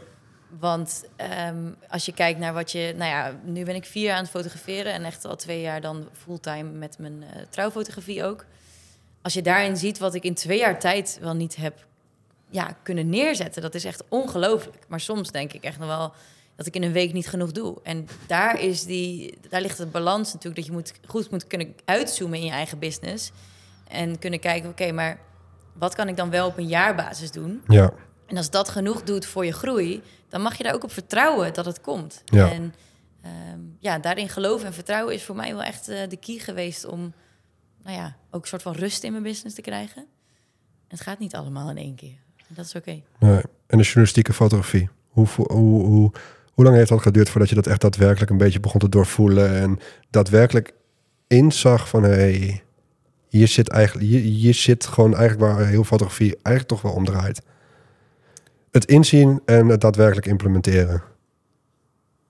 [0.59, 2.93] Want ehm, als je kijkt naar wat je...
[2.97, 4.93] Nou ja, nu ben ik vier jaar aan het fotograferen...
[4.93, 8.45] en echt al twee jaar dan fulltime met mijn eh, trouwfotografie ook.
[9.21, 11.85] Als je daarin ziet wat ik in twee jaar tijd wel niet heb
[12.49, 13.61] ja, kunnen neerzetten...
[13.61, 14.85] dat is echt ongelooflijk.
[14.87, 16.13] Maar soms denk ik echt nog wel
[16.55, 17.79] dat ik in een week niet genoeg doe.
[17.83, 20.55] En daar, is die, daar ligt de balans natuurlijk...
[20.55, 23.31] dat je moet, goed moet kunnen uitzoomen in je eigen business...
[23.87, 25.19] en kunnen kijken, oké, maar
[25.73, 27.61] wat kan ik dan wel op een jaarbasis doen...
[27.67, 27.93] ja,
[28.33, 31.53] en als dat genoeg doet voor je groei, dan mag je daar ook op vertrouwen
[31.53, 32.21] dat het komt.
[32.25, 32.51] Ja.
[32.51, 32.73] En
[33.21, 36.85] ehm, ja, daarin geloven en vertrouwen is voor mij wel echt eh, de key geweest
[36.85, 37.13] om,
[37.83, 40.01] nou ja, ook een soort van rust in mijn business te krijgen.
[40.87, 42.17] En het gaat niet allemaal in één keer.
[42.47, 43.01] En dat is oké.
[43.19, 43.41] nee.
[43.67, 44.89] En de journalistieke fotografie.
[45.07, 46.11] Hoe, hoe, hoe,
[46.53, 49.55] hoe lang heeft dat geduurd voordat je dat echt daadwerkelijk een beetje begon te doorvoelen
[49.55, 50.73] en daadwerkelijk
[51.27, 52.63] inzag van hé, hey,
[53.29, 57.05] hier zit eigenlijk, hier, hier zit gewoon eigenlijk waar heel fotografie eigenlijk toch wel om
[57.05, 57.41] draait.
[58.71, 61.03] Het inzien en het daadwerkelijk implementeren.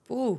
[0.08, 0.38] Oeh.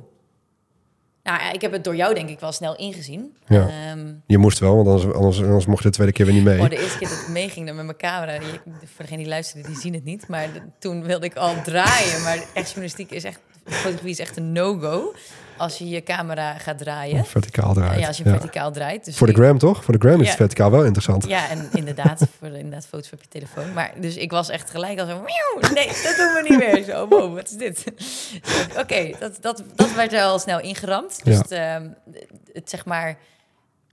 [1.22, 3.36] Nou ik heb het door jou denk ik wel snel ingezien.
[3.46, 3.68] Ja.
[3.68, 6.44] Ehm, Je moest wel, want anders, anders, anders mocht je de tweede keer weer niet
[6.44, 6.60] mee.
[6.60, 9.28] Oh, de eerste keer dat ik meeging dan met mijn camera, die, voor degene die
[9.28, 10.28] luisteren, die zien het niet.
[10.28, 12.22] Maar de- toen wilde ik al draaien.
[12.22, 15.14] Maar echt journalistiek is echt, fotografie is echt een no-go.
[15.58, 17.24] als je je camera gaat draaien.
[17.24, 18.00] Verticaal draait.
[18.00, 19.04] Ja, als je verticaal draait.
[19.04, 19.84] Dus Voor de gram toch?
[19.84, 20.34] Voor de gram is Ja.
[20.34, 21.26] verticaal wel interessant.
[21.26, 23.72] Ja, en inderdaad, voor de, inderdaad foto's op je telefoon.
[23.72, 26.84] Maar dus ik was echt gelijk al zo, "Miauw, nee, dat doen we niet meer.
[26.84, 27.84] Zo, wow, wat is dit?
[28.82, 31.24] Oké, dat, dat, dat werd er al snel ingeramd.
[31.24, 31.40] Dus Ja.
[31.40, 31.88] het, ehm,
[32.52, 33.18] het, zeg maar,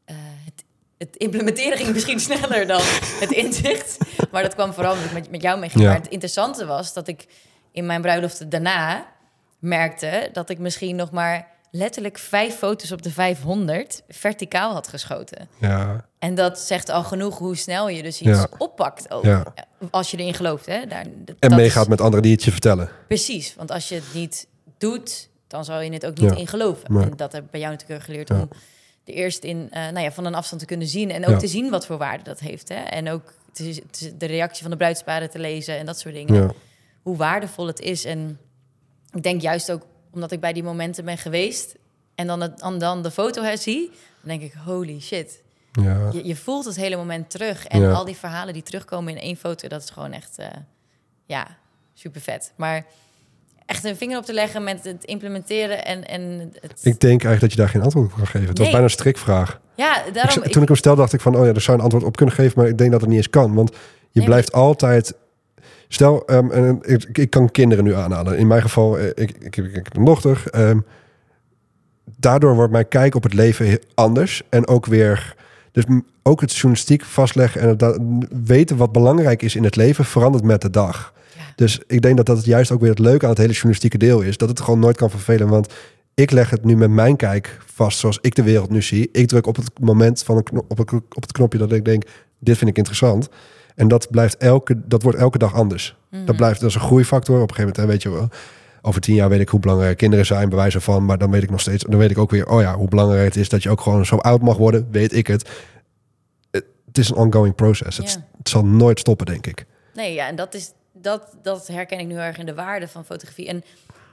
[0.06, 0.64] eh, het,
[0.98, 2.82] het implementeren ging misschien sneller dan
[3.20, 3.98] het inzicht.
[4.32, 5.82] Maar dat kwam vooral omdat ik met, met jou meeging.
[5.84, 5.90] Ja.
[5.90, 7.26] Maar het interessante was dat ik
[7.72, 9.12] in mijn bruiloft daarna
[9.64, 15.48] merkte dat ik misschien nog maar letterlijk vijf foto's op de 500 verticaal had geschoten.
[15.60, 18.48] Ja, En dat zegt al genoeg hoe snel je dus iets Ja.
[18.58, 19.12] oppakt.
[19.12, 19.54] Ook, Ja.
[19.92, 20.66] Als je erin gelooft.
[20.66, 20.86] Hè?
[20.88, 22.90] Daar, dat en is- meegaat met anderen die het je vertellen.
[23.08, 24.48] Precies, want als je het niet
[24.78, 26.38] doet, dan zal je het ook niet Ja.
[26.38, 26.86] in geloven.
[27.02, 28.50] En dat heb ik bij jou natuurlijk geleerd om
[29.04, 31.12] de eerst in, eh, nou ja, van een afstand te kunnen zien.
[31.12, 32.70] En ook te zien wat voor waarde dat heeft.
[32.70, 32.76] Hè?
[32.76, 36.34] En ook te- te- de reactie van de bruidsparen te lezen en dat soort dingen.
[36.44, 36.52] Ja,
[37.02, 38.06] Hoe waardevol het is.
[38.06, 38.40] En
[39.14, 41.76] ik denk juist ook omdat ik bij die momenten ben geweest...
[42.16, 43.88] en dan, het, en dan de foto hè, zie,
[44.22, 45.42] dan denk ik, holy shit.
[45.72, 46.10] ja.
[46.14, 47.66] Je, je voelt het hele moment terug.
[47.68, 47.92] En Ja.
[47.92, 50.48] al die verhalen die terugkomen in één foto, dat is gewoon echt, eh,
[51.26, 51.48] ja,
[51.94, 52.54] super vet.
[52.56, 52.86] Maar
[53.66, 56.80] echt een vinger op te leggen met het implementeren en, en het...
[56.86, 58.48] Ik denk eigenlijk dat je daar geen antwoord op kan geven.
[58.48, 59.60] Het was bijna een strikvraag.
[59.76, 60.44] ja, Ik, daarom...
[60.44, 62.36] toen ik hem stelde, dacht ik van, oh ja, er zou een antwoord op kunnen
[62.36, 63.54] geven, maar ik denk dat het niet eens kan.
[63.54, 65.14] Want je Nee, blijft altijd.
[65.94, 68.38] Stel, ehm, en ik, ik kan kinderen nu aanhalen.
[68.38, 70.44] In mijn geval, eh, ik, ik, ik, heb- een dochter.
[70.52, 70.80] ehm,
[72.18, 74.42] daardoor wordt mijn kijk op het leven anders.
[74.50, 75.36] En ook weer.
[75.72, 75.84] Dus
[76.24, 78.00] ook het journalistiek vastleggen en het
[78.46, 81.14] weten wat belangrijk is in het leven verandert met de dag.
[81.36, 81.42] Ja.
[81.56, 83.98] Dus ik denk dat dat het juist ook weer het leuke aan het hele journalistieke
[83.98, 84.38] deel is.
[84.38, 85.48] Dat het gewoon nooit kan vervelen.
[85.48, 85.74] Want
[86.14, 89.10] ik leg het nu met mijn kijk vast zoals ik de wereld nu zie.
[89.12, 91.86] Ik druk op het moment van een knop, op, het, op het knopje dat ik
[91.86, 92.04] denk,
[92.40, 93.30] dit vind ik interessant.
[93.76, 95.96] En dat blijft elke, dat wordt elke dag anders.
[96.10, 96.26] Mhm.
[96.26, 97.42] Dat blijft, dat is een groeifactor.
[97.42, 98.40] Op een gegeven moment, hè, weet je wel.
[98.82, 101.06] Over tien jaar weet ik hoe belangrijk kinderen zijn, bij wijze van.
[101.06, 103.26] Maar dan weet ik nog steeds, dan weet ik ook weer, oh ja, hoe belangrijk
[103.26, 105.50] het is dat je ook gewoon zo oud mag worden, weet ik het.
[106.52, 107.98] Het, is een ongoing process.
[107.98, 108.26] Het, Ja.
[108.38, 109.66] het zal nooit stoppen, denk ik.
[109.94, 113.06] Nee, ja, en dat, is, dat, dat herken ik nu erg in de waarde van
[113.06, 113.48] fotografie.
[113.48, 113.64] En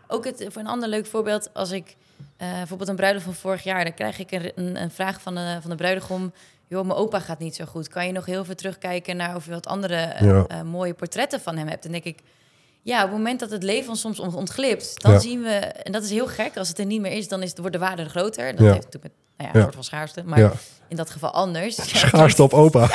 [0.06, 1.96] ook het, voor een ander leuk voorbeeld, als ik
[2.36, 5.34] eh, bijvoorbeeld een bruiloft van vorig jaar, dan krijg ik een, een, een vraag van
[5.34, 6.32] de, van de bruidegom.
[6.70, 7.88] Joh, mijn opa gaat niet zo goed.
[7.88, 10.44] Kan je nog heel veel terugkijken naar of je wat andere eh, Ja.
[10.48, 11.82] eh, mooie portretten van hem hebt?
[11.82, 12.18] Dan denk ik,
[12.82, 15.18] ja, op het moment dat het leven ons soms ont- ontglipt, dan Ja.
[15.18, 17.52] zien we, en dat is heel gek, als het er niet meer is, dan is,
[17.56, 18.50] wordt de waarde groter.
[18.56, 18.72] Dat Ja.
[18.72, 19.62] heeft natuurlijk met, nou ja, een Ja.
[19.62, 20.52] soort van schaarste, maar
[20.88, 21.76] in dat geval anders.
[21.98, 22.86] Schaarste op opa.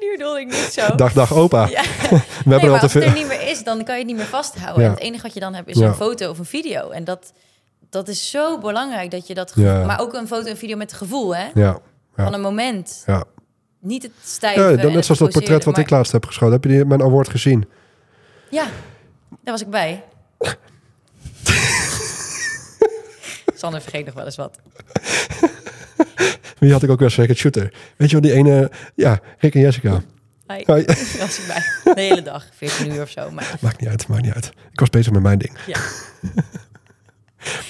[0.00, 0.94] Die bedoel ik niet zo.
[0.94, 1.66] Dag, dag opa.
[1.66, 4.00] We Nee, hebben maar al te als het er niet meer is, dan kan je
[4.00, 4.90] het niet meer vasthouden.
[4.90, 6.90] Het enige wat je dan hebt is een foto of een video.
[6.90, 7.32] En dat,
[7.94, 9.52] dat is zo belangrijk dat je dat...
[9.54, 9.84] Ja.
[9.84, 11.44] Maar ook een foto en video met het gevoel, hè?
[11.54, 11.78] Ja,
[12.16, 12.24] ja.
[12.24, 13.02] Van een moment.
[13.06, 13.24] ja.
[13.80, 16.52] Niet het stijve ja dan, net zoals dat portret wat ik laatst heb geschoten.
[16.54, 17.68] Heb je die, mijn award gezien?
[18.50, 18.62] Ja,
[19.28, 20.04] daar was ik bij.
[23.54, 24.58] Sander vergeet nog wel eens wat.
[26.58, 27.72] Die had ik ook wel second shooter.
[27.96, 28.70] Weet je wel, die ene...
[28.94, 30.02] Ja, Rick en Jessica.
[30.48, 30.62] Hi.
[30.66, 30.84] Hoi.
[30.86, 31.94] Daar was ik bij.
[31.94, 33.30] De hele dag, 14 uur of zo.
[33.30, 34.52] Maar Maakt niet uit, maakt niet uit.
[34.72, 35.56] Ik was bezig met mijn ding.
[35.66, 35.78] ja.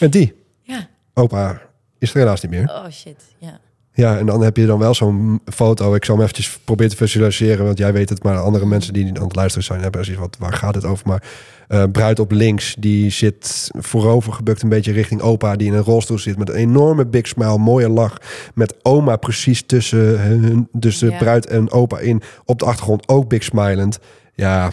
[0.01, 0.35] Met die.
[0.63, 0.89] Ja.
[1.15, 1.61] Opa
[1.99, 2.69] is er helaas niet meer.
[2.69, 3.61] Oh shit, ja.
[3.97, 5.95] Ja, en dan heb je dan wel zo'n foto.
[5.95, 9.05] Ik zal hem eventjes proberen te visualiseren, want jij weet het, maar andere mensen die
[9.05, 11.07] niet aan het luisteren zijn, hebben precies wat, waar gaat het over?
[11.09, 11.23] Maar
[11.69, 15.83] eh, bruid op links, die zit voorover gebukt een beetje richting opa, die in een
[15.83, 18.17] rolstoel zit met een enorme big smile, mooie lach,
[18.55, 21.19] met oma precies tussen hun, dus de Ja.
[21.19, 23.99] bruid en opa in, op de achtergrond ook big smilend.
[24.35, 24.71] Ja,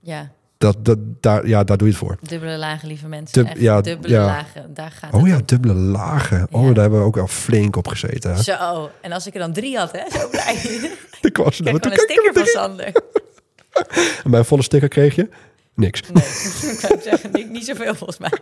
[0.00, 2.16] Ja, dat, dat, daar, ja, daar doe je het voor.
[2.22, 3.44] dubbele lagen, lieve mensen.
[3.44, 4.24] Dub- ja, dubbele ja.
[4.24, 5.42] lagen, daar gaat Oh ja, om.
[5.44, 6.46] dubbele lagen.
[6.50, 6.72] Oh, Ja.
[6.72, 8.34] daar hebben we ook wel flink op gezeten.
[8.34, 8.42] hè.
[8.42, 10.54] Zo, en als ik er dan drie had, hè, zo blij.
[11.30, 12.44] Ik was er een sticker er van.
[12.46, 12.92] Sander.
[14.24, 15.28] En bij een volle sticker kreeg je
[15.74, 16.00] niks.
[16.12, 16.22] Nee,
[16.96, 18.32] ik zeggen, niet, niet zoveel volgens mij.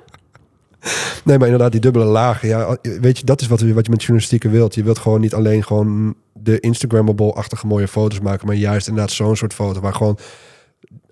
[1.24, 2.48] Nee, maar inderdaad, die dubbele lagen.
[2.48, 4.74] Ja, weet je, dat is wat, wat je met journalistieke wilt.
[4.74, 9.36] Je wilt gewoon niet alleen gewoon de Instagrammable-achtige mooie foto's maken, maar juist inderdaad zo'n
[9.36, 10.18] soort foto waar gewoon...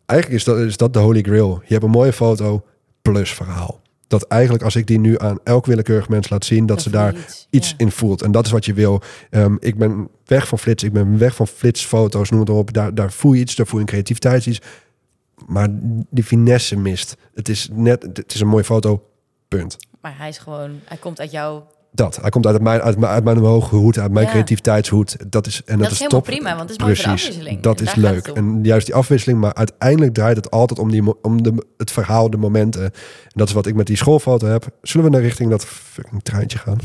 [0.06, 1.60] Eigenlijk is dat, is dat de holy grail.
[1.64, 2.64] Je hebt een mooie foto
[3.02, 3.80] plus verhaal.
[4.06, 7.14] Dat eigenlijk als ik die nu aan elk willekeurig mens laat zien, dat ze daar
[7.14, 7.74] iets, iets ja.
[7.76, 8.22] in voelt.
[8.22, 9.02] En dat is wat je wil.
[9.30, 12.72] Ehm, ik ben weg van flits, ik ben weg van flitsfoto's, noem het op.
[12.72, 14.60] Daar, daar voel je iets, daar voel je een creativiteit iets.
[15.46, 15.68] Maar
[16.10, 17.16] die finesse mist.
[17.34, 19.02] Het is net, het is een mooie foto,
[19.48, 19.76] punt.
[20.00, 21.62] Maar hij is gewoon, hij komt uit jou.
[21.96, 22.18] Dat.
[22.20, 24.30] Hij komt uit mijn, uit mijn, uit mijn hoge hoed, uit mijn Ja.
[24.30, 25.16] creativiteitshoed.
[25.30, 26.30] Dat is, en dat, Dat is helemaal top.
[26.34, 27.12] prima, want het is mooi Precies.
[27.12, 27.60] afwisseling.
[27.60, 28.26] Dat En is leuk.
[28.26, 28.36] het.
[28.36, 32.30] En juist die afwisseling, maar uiteindelijk draait het altijd om, die, om de, het verhaal,
[32.30, 32.82] de momenten.
[32.84, 32.92] En
[33.28, 34.66] dat is wat ik met die schoolfoto heb.
[34.82, 36.78] Zullen we naar richting dat fucking treintje gaan?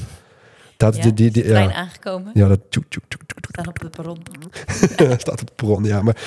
[0.77, 1.73] Dat, Ja, die, die, die, ja.
[1.73, 2.31] aangekomen.
[2.33, 3.03] ja, dat tjoek, tjoek,
[3.51, 4.17] Staan op het perron.
[5.19, 5.83] staat op de bron.
[5.83, 6.17] Ja, maar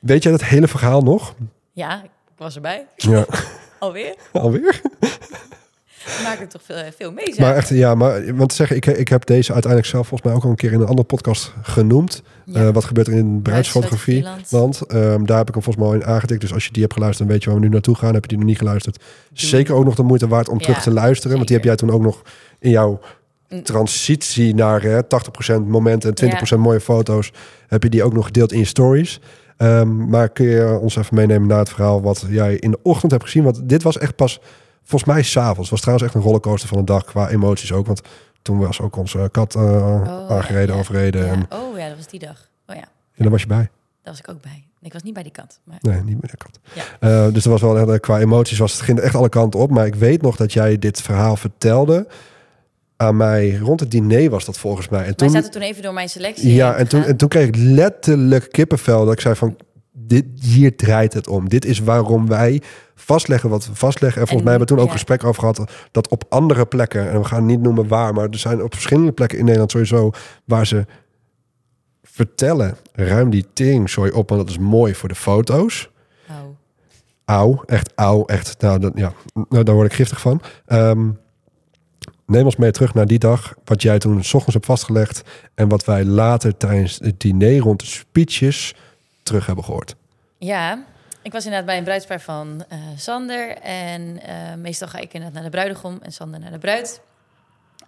[0.00, 1.34] weet jij dat hele verhaal nog?
[1.72, 2.86] Ja, ik was erbij.
[2.96, 3.26] Ja,
[3.78, 4.14] Alweer.
[4.32, 4.80] alweer?
[6.40, 7.24] Er toch veel, veel mee.
[7.26, 7.38] Zeg.
[7.38, 10.44] Maar echt, ja, maar want zeg, ik, ik heb deze uiteindelijk zelf volgens mij ook
[10.44, 12.22] al een keer in een andere podcast genoemd.
[12.44, 12.66] Ja.
[12.66, 14.26] Eh, wat gebeurt er in bruidsfotografie?
[14.48, 16.40] Want ehm, daar heb ik hem volgens mij al in aangetikt.
[16.40, 18.14] Dus als je die hebt geluisterd, dan weet je waar we nu naartoe gaan.
[18.14, 19.02] Heb je die nog niet geluisterd?
[19.32, 21.36] Zeker ook nog de moeite waard om Ja, terug te luisteren.
[21.36, 22.22] Want die heb jij toen ook nog
[22.58, 23.00] in jouw
[23.62, 27.32] transitie naar hè, 80% momenten en 20% mooie foto's.
[27.66, 29.20] Heb je die ook nog gedeeld in je stories.
[29.56, 33.12] Ehm, maar kun je ons even meenemen naar het verhaal wat jij in de ochtend
[33.12, 33.42] hebt gezien?
[33.42, 34.40] Want dit was echt pas,
[34.82, 35.70] volgens mij, s'avonds.
[35.70, 37.86] was trouwens echt een rollercoaster van een dag qua emoties ook.
[37.86, 38.00] Want
[38.42, 40.80] toen was ook onze kat eh, Oh, aangereden, ja.
[40.80, 41.26] overreden.
[41.26, 41.32] Ja.
[41.32, 42.48] En, Oh ja, dat was die dag.
[42.66, 43.68] Oh ja, en daar was je bij.
[44.02, 44.64] daar was ik ook bij.
[44.82, 45.60] Ik was niet bij die kant.
[45.64, 45.78] Maar...
[45.80, 46.58] Nee, niet met de kat.
[46.72, 46.82] Ja.
[47.00, 49.70] Eh, dus er was wel eh, qua emoties was het ging echt alle kanten op.
[49.70, 52.06] Maar ik weet nog dat jij dit verhaal vertelde
[52.96, 55.04] aan mij rond het diner was dat volgens mij.
[55.04, 56.52] En toen, zaten toen even door mijn selectie.
[56.54, 59.56] ja, en toen, en toen kreeg ik letterlijk kippenvel dat ik zei van
[60.10, 61.48] dit hier draait het om.
[61.48, 62.62] Dit is waarom wij
[62.94, 64.20] vastleggen wat we vastleggen.
[64.20, 64.98] En volgens En, mij hebben we toen ook ja.
[64.98, 68.38] gesprek over gehad dat op andere plekken en we gaan niet noemen waar, maar er
[68.38, 70.10] zijn op verschillende plekken in Nederland sowieso
[70.44, 70.86] waar ze
[72.02, 75.90] vertellen ruim die teringzooi op, want dat is mooi voor de foto's.
[77.24, 78.60] Auw, echt auw, echt.
[78.60, 79.12] Nou, dat, ja,
[79.48, 80.42] nou, daar word ik giftig van.
[80.66, 81.10] Ehm,
[82.26, 85.22] neem ons mee terug naar die dag, wat jij toen s ochtends hebt vastgelegd
[85.54, 88.74] en wat wij later tijdens het diner rond de speeches
[89.22, 89.96] terug hebben gehoord.
[90.44, 90.84] Ja,
[91.22, 93.56] ik was inderdaad bij een bruidspaar van eh, Sander.
[93.56, 97.00] En eh, meestal ga ik inderdaad naar de bruidegom en Sander naar de bruid.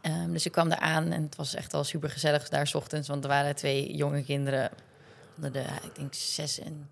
[0.01, 2.75] Ehm, dus ik kwam daar aan en het was echt al super gezellig daar 's
[2.75, 3.09] ochtends.
[3.09, 4.71] Want er waren twee jonge kinderen
[5.37, 6.89] onder de, ik denk, zes en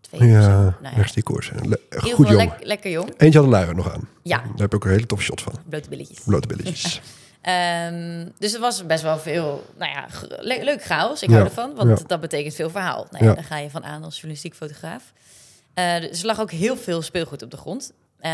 [0.00, 0.28] twee.
[0.28, 1.50] Ja, Nou ja, rechts die koers.
[1.62, 2.30] Le- goed jong.
[2.42, 3.14] lek- lekker jong.
[3.16, 4.08] Eentje had een luier nog aan.
[4.22, 5.52] Ja, Daar heb ik ook een hele toffe shot van.
[5.68, 6.18] blote billetjes.
[6.24, 7.00] Blote billetjes.
[7.48, 10.06] Ehm, dus er was best wel veel, nou ja,
[10.40, 11.22] le- leuk chaos.
[11.22, 12.04] Ik Ja, hou ervan, want ja.
[12.06, 13.06] dat betekent veel verhaal.
[13.10, 13.34] Nou ja.
[13.34, 15.02] Daar ga je van aan als journalistiek fotograaf.
[15.74, 17.92] Eh, dus er lag ook heel veel speelgoed op de grond.
[18.20, 18.32] Ehm,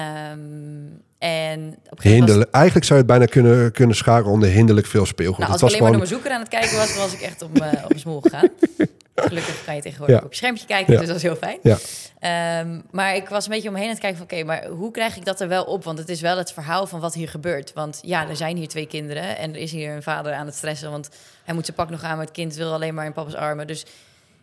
[1.18, 2.44] en op was-.
[2.50, 5.38] Eigenlijk zou je het bijna kunnen, kunnen scharen onder hinderlijk veel speelgoed.
[5.38, 6.20] nou, als het ik was alleen maar gewoon...
[6.20, 8.20] door mijn zoeker aan het kijken was, was ik echt op, mijn- op mijn smoel
[8.20, 8.48] gegaan.
[9.14, 10.24] Gelukkig kan je tegenwoordig Ja.
[10.24, 11.58] op je schermpje kijken, dus dat is heel fijn.
[11.62, 11.76] Ja.
[12.18, 14.26] Ehm, maar ik was een beetje om me heen aan het kijken van...
[14.36, 15.84] oké, maar hoe krijg ik dat er wel op?
[15.84, 17.72] Want het is wel het verhaal van wat hier gebeurt.
[17.72, 19.36] Want ja, er zijn hier twee kinderen...
[19.36, 20.90] en er is hier een vader aan het stressen...
[20.90, 21.08] want
[21.44, 23.66] hij moet zijn pak nog aan, maar het kind wil alleen maar in papa's armen.
[23.66, 23.84] Dus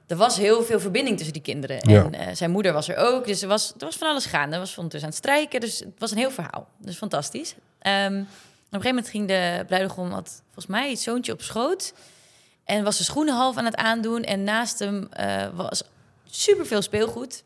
[0.08, 1.80] er was heel veel verbinding tussen die kinderen.
[1.80, 4.54] En eh, zijn moeder was er ook, dus er was, er was van alles gaande.
[4.54, 6.68] Er was ondertussen aan het strijken, dus het was een heel verhaal.
[6.78, 7.56] Dus fantastisch.
[7.80, 10.12] Ehm, op een gegeven moment ging de bruidegom...
[10.12, 11.94] had volgens mij het zoontje op schoot...
[12.72, 14.24] en was de schoenen half aan het aandoen...
[14.24, 15.84] en naast hem eh, was
[16.30, 17.44] superveel speelgoed...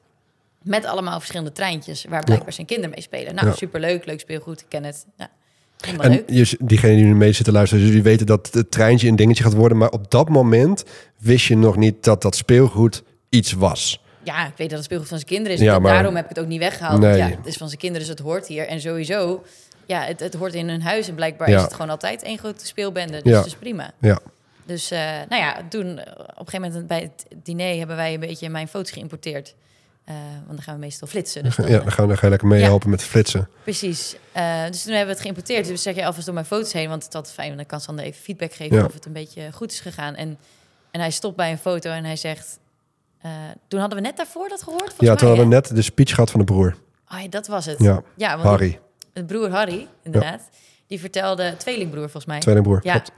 [0.62, 3.36] Met allemaal verschillende treintjes waar blijkbaar zijn kinderen mee spelen.
[3.36, 5.06] Nou, superleuk, leuk speelgoed, ik ken het.
[5.18, 5.30] Ja,
[5.80, 6.30] helemaal En leuk.
[6.30, 9.44] je, diegene die nu mee zitten luisteren, dus die weten dat het treintje een dingetje
[9.44, 9.78] gaat worden.
[9.78, 10.84] Maar op dat moment
[11.18, 14.04] wist je nog niet dat dat speelgoed iets was.
[14.24, 15.64] Ja, ik weet dat het speelgoed van zijn kinderen is.
[15.64, 17.00] Ja, en maar- Daarom heb ik het ook niet weggehaald.
[17.00, 17.18] Nee.
[17.18, 18.68] Ja, het is van zijn kinderen, dus het hoort hier.
[18.68, 19.44] En sowieso,
[19.86, 21.08] ja, het, het hoort in hun huis.
[21.08, 21.56] En blijkbaar Ja.
[21.58, 23.22] is het gewoon altijd één grote speelbende.
[23.22, 23.38] Dus Ja.
[23.38, 23.92] dat is prima.
[24.00, 24.20] Ja,
[24.66, 28.14] Dus eh, nou ja, toen eh, op een gegeven moment bij het diner hebben wij
[28.14, 29.56] een beetje mijn foto's geïmporteerd.
[30.04, 31.44] Eh, want dan gaan we meestal flitsen.
[31.44, 33.50] Dus dan, ja dan, gaan, dan ga je lekker meehelpen met flitsen.
[33.64, 34.16] Precies.
[34.70, 35.68] Dus toen hebben we het geïmporteerd.
[35.68, 36.90] Dus zeg je alvast door mijn foto's heen.
[36.90, 38.86] Want het had fijn, want dan kan Sander even feedback geven Ja.
[38.86, 40.16] of het een beetje goed is gegaan.
[40.16, 40.38] En,
[40.92, 42.60] en hij stopt bij een foto en hij zegt...
[43.68, 46.10] toen hadden we net daarvoor dat gehoord, Ja, mij, toen hadden we net de speech
[46.10, 46.76] gehad van de broer.
[47.14, 47.80] Oh, ja, dat was het.
[47.80, 48.80] Ja, Ja, want Harry,
[49.14, 50.42] de broer Harry, inderdaad.
[50.88, 52.40] Die vertelde, tweelingbroer volgens mij.
[52.40, 52.80] tweelingbroer.
[52.84, 53.12] Ja, klopt.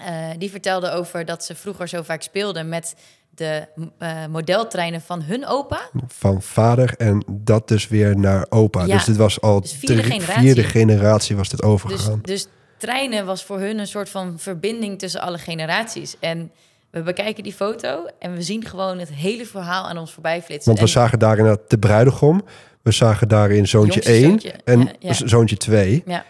[0.00, 2.94] Eh, die vertelde over dat ze vroeger zo vaak speelden met
[3.30, 3.66] de
[3.98, 5.80] eh, modeltreinen van hun opa.
[6.06, 8.84] Van vader en dat dus weer naar opa.
[8.84, 8.94] Ja.
[8.94, 10.42] Dus dit was al Dus vierde drie- generatie.
[10.42, 12.18] vierde generatie was dit Dus, overgegaan.
[12.22, 12.46] dus
[12.78, 16.16] treinen was voor hun een soort van verbinding tussen alle generaties.
[16.20, 16.50] En
[16.90, 20.64] we bekijken die foto en we zien gewoon het hele verhaal aan ons voorbij flitsen.
[20.66, 22.42] Want we En- zagen daarin de bruidegom.
[22.82, 25.12] We zagen daarin zoontje Jongste 1 zoontje, en ja, ja.
[25.12, 26.02] z- zoontje 2.
[26.06, 26.24] Ja,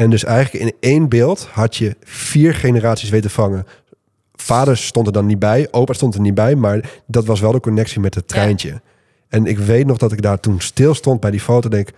[0.00, 3.66] En dus eigenlijk in één beeld had je vier generaties weten vangen.
[4.32, 7.52] Vader stond er dan niet bij, opa stond er niet bij, maar dat was wel
[7.52, 8.80] de connectie met het treintje.
[9.28, 11.88] En ik weet nog dat ik daar toen stil stond bij die foto, denk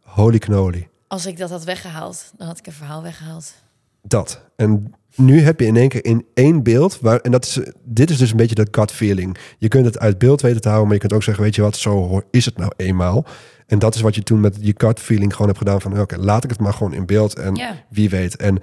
[0.00, 3.54] holy cannoli, als ik dat had weggehaald, dan had ik een verhaal weggehaald.
[4.02, 4.40] dat.
[4.56, 8.10] En nu heb je in één keer in één beeld, waar, en dat is, dit
[8.10, 9.36] is dus een beetje dat gut feeling.
[9.58, 11.62] Je kunt het uit beeld weten te houden, maar je kunt ook zeggen, weet je
[11.62, 13.26] wat, zo is het nou eenmaal.
[13.70, 16.16] En dat is wat je toen met je gut feeling gewoon hebt gedaan van, oké,
[16.16, 18.36] laat ik het maar gewoon in beeld en wie weet.
[18.36, 18.58] En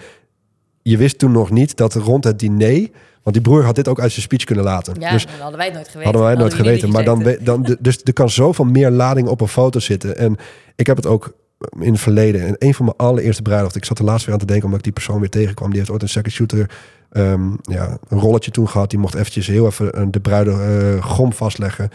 [0.81, 2.89] je wist toen nog niet dat rond het diner,
[3.23, 4.95] want die broer had dit ook uit zijn speech kunnen laten.
[4.99, 6.03] Ja, dus dan hadden wij het nooit geweten.
[6.03, 6.89] hadden wij het nooit geweten.
[6.89, 10.17] Maar dan, dan, dus er kan zoveel meer lading op een foto zitten.
[10.17, 10.35] En
[10.75, 11.33] ik heb het ook
[11.79, 12.41] in het verleden.
[12.47, 13.81] En een van mijn allereerste bruiloften.
[13.81, 15.69] Ik zat er laatst weer aan te denken omdat ik die persoon weer tegenkwam.
[15.69, 16.69] Die heeft ooit een second shooter
[17.11, 18.89] ehm, ja, een rolletje toen gehad.
[18.89, 21.89] Die mocht eventjes heel even eh, de bruide eh, gom vastleggen.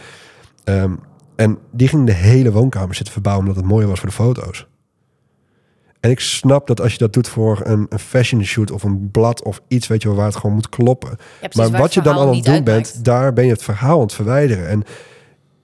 [0.63, 0.91] Ehm,
[1.35, 4.67] en die ging de hele woonkamer zitten verbouwen omdat het mooier was voor de foto's.
[5.99, 9.11] En ik snap dat als je dat doet voor een, een fashion shoot of een
[9.11, 11.09] blad of iets, weet je wel, waar het gewoon moet kloppen.
[11.09, 12.93] Ja, precies, maar wat je dan aan het doen uitmaakt.
[12.93, 14.67] bent, daar ben je het verhaal aan het verwijderen.
[14.67, 14.83] En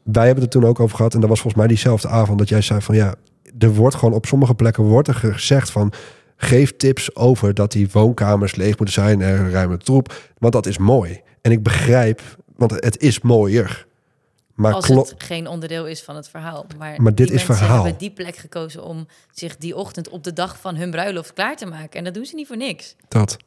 [0.04, 1.14] wij hebben het er toen ook over gehad.
[1.14, 3.16] En dat was volgens mij diezelfde avond dat jij zei van ja,
[3.58, 5.94] er wordt gewoon op sommige plekken wordt er gezegd van
[6.38, 10.14] geef tips over dat die woonkamers leeg moeten zijn en ruime troep.
[10.38, 11.22] Want dat is mooi.
[11.42, 12.22] En ik begrijp,
[12.56, 13.88] want het is mooier.
[14.60, 16.66] Maar als het geen onderdeel is van het verhaal.
[16.78, 17.84] Maar, Maar dit is verhaal.
[17.84, 21.56] hebben die plek gekozen om zich die ochtend op de dag van hun bruiloft klaar
[21.56, 21.98] te maken.
[21.98, 22.96] En dat doen ze niet voor niks.
[23.08, 23.38] Dat.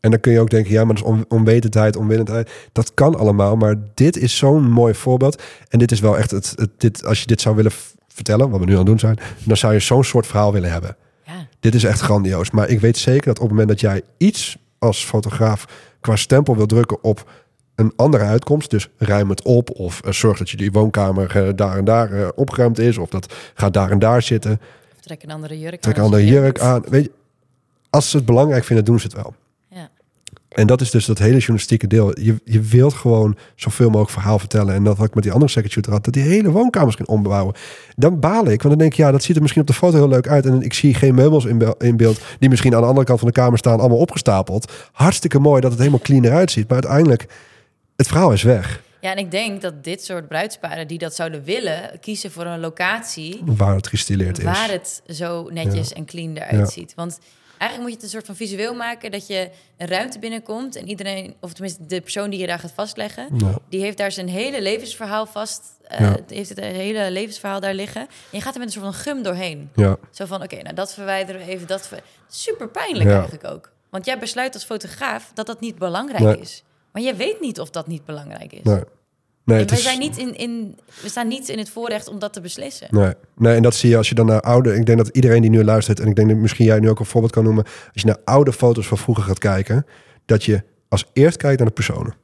[0.00, 2.50] En dan kun je ook denken, ja, maar dat is on, onwetendheid, onwillendheid.
[2.72, 5.42] Dat kan allemaal, maar dit is zo'n mooi voorbeeld.
[5.68, 7.72] En dit is wel echt het, het dit, als je dit zou willen
[8.08, 10.70] vertellen, wat we nu aan het doen zijn, dan zou je zo'n soort verhaal willen
[10.70, 10.96] hebben.
[11.26, 12.50] Ja, Dit is echt grandioos.
[12.50, 15.64] Maar ik weet zeker dat op het moment dat jij iets als fotograaf
[16.00, 17.30] qua stempel wil drukken op
[17.74, 21.52] een andere uitkomst, dus ruim het op of eh, zorg dat je die woonkamer eh,
[21.56, 24.60] daar en daar eh, opgeruimd is, of dat gaat daar en daar zitten,
[24.94, 26.06] of trek een andere jurk trek een aan.
[26.06, 26.82] andere jurk aan.
[26.88, 27.10] Weet je,
[27.90, 29.34] als ze het belangrijk vinden, doen ze het wel.
[29.68, 29.90] Ja.
[30.48, 32.20] En dat is dus dat hele journalistieke deel.
[32.20, 34.74] Je, je wilt gewoon zoveel mogelijk verhaal vertellen.
[34.74, 37.54] En dat wat ik met die andere shooter had, dat die hele woonkamers kunnen ombouwen.
[37.96, 39.96] Dan baal ik, want dan denk ik, ja, dat ziet er misschien op de foto
[39.96, 40.46] heel leuk uit.
[40.46, 43.18] En ik zie geen meubels in, be- in beeld die misschien aan de andere kant
[43.18, 44.72] van de kamer staan, allemaal opgestapeld.
[44.92, 46.68] Hartstikke mooi dat het helemaal clean eruit ziet.
[46.68, 47.26] Maar uiteindelijk,
[47.96, 48.82] het verhaal is weg.
[49.00, 52.60] ja, en ik denk dat dit soort bruidsparen die dat zouden willen, kiezen voor een
[52.60, 54.44] locatie Waar het gestileerd is.
[54.44, 56.66] waar het zo netjes en clean eruit Ja.
[56.66, 56.94] ziet.
[56.94, 57.18] Want
[57.58, 60.88] eigenlijk moet je het een soort van visueel maken dat je een ruimte binnenkomt en
[60.88, 63.58] iedereen, of tenminste de persoon die je daar gaat vastleggen, Ja.
[63.68, 65.62] die heeft daar zijn hele levensverhaal vast,
[65.98, 66.16] Ja.
[66.26, 68.00] die heeft het hele levensverhaal daar liggen.
[68.00, 69.70] En je gaat er met een soort van gum doorheen.
[69.74, 72.02] Ja, Zo van, oké, nou dat verwijderen we even, dat ver...
[72.28, 73.70] super pijnlijk eigenlijk ook.
[73.90, 76.38] Want jij besluit als fotograaf dat dat niet belangrijk Nee.
[76.40, 76.62] is.
[76.94, 78.62] Maar je weet niet of dat niet belangrijk is.
[78.62, 78.82] nee.
[79.44, 82.08] Nee, en het we, is, zijn niet in, in, we staan niet in het voorrecht
[82.08, 82.88] om dat te beslissen.
[82.90, 83.12] Nee.
[83.36, 84.74] nee, en dat zie je als je dan naar oude...
[84.74, 86.00] Ik denk dat iedereen die nu luistert...
[86.00, 87.64] en ik denk dat misschien jij nu ook een voorbeeld kan noemen...
[87.64, 89.86] als je naar oude foto's van vroeger gaat kijken...
[90.24, 92.14] dat je als eerst kijkt naar de personen.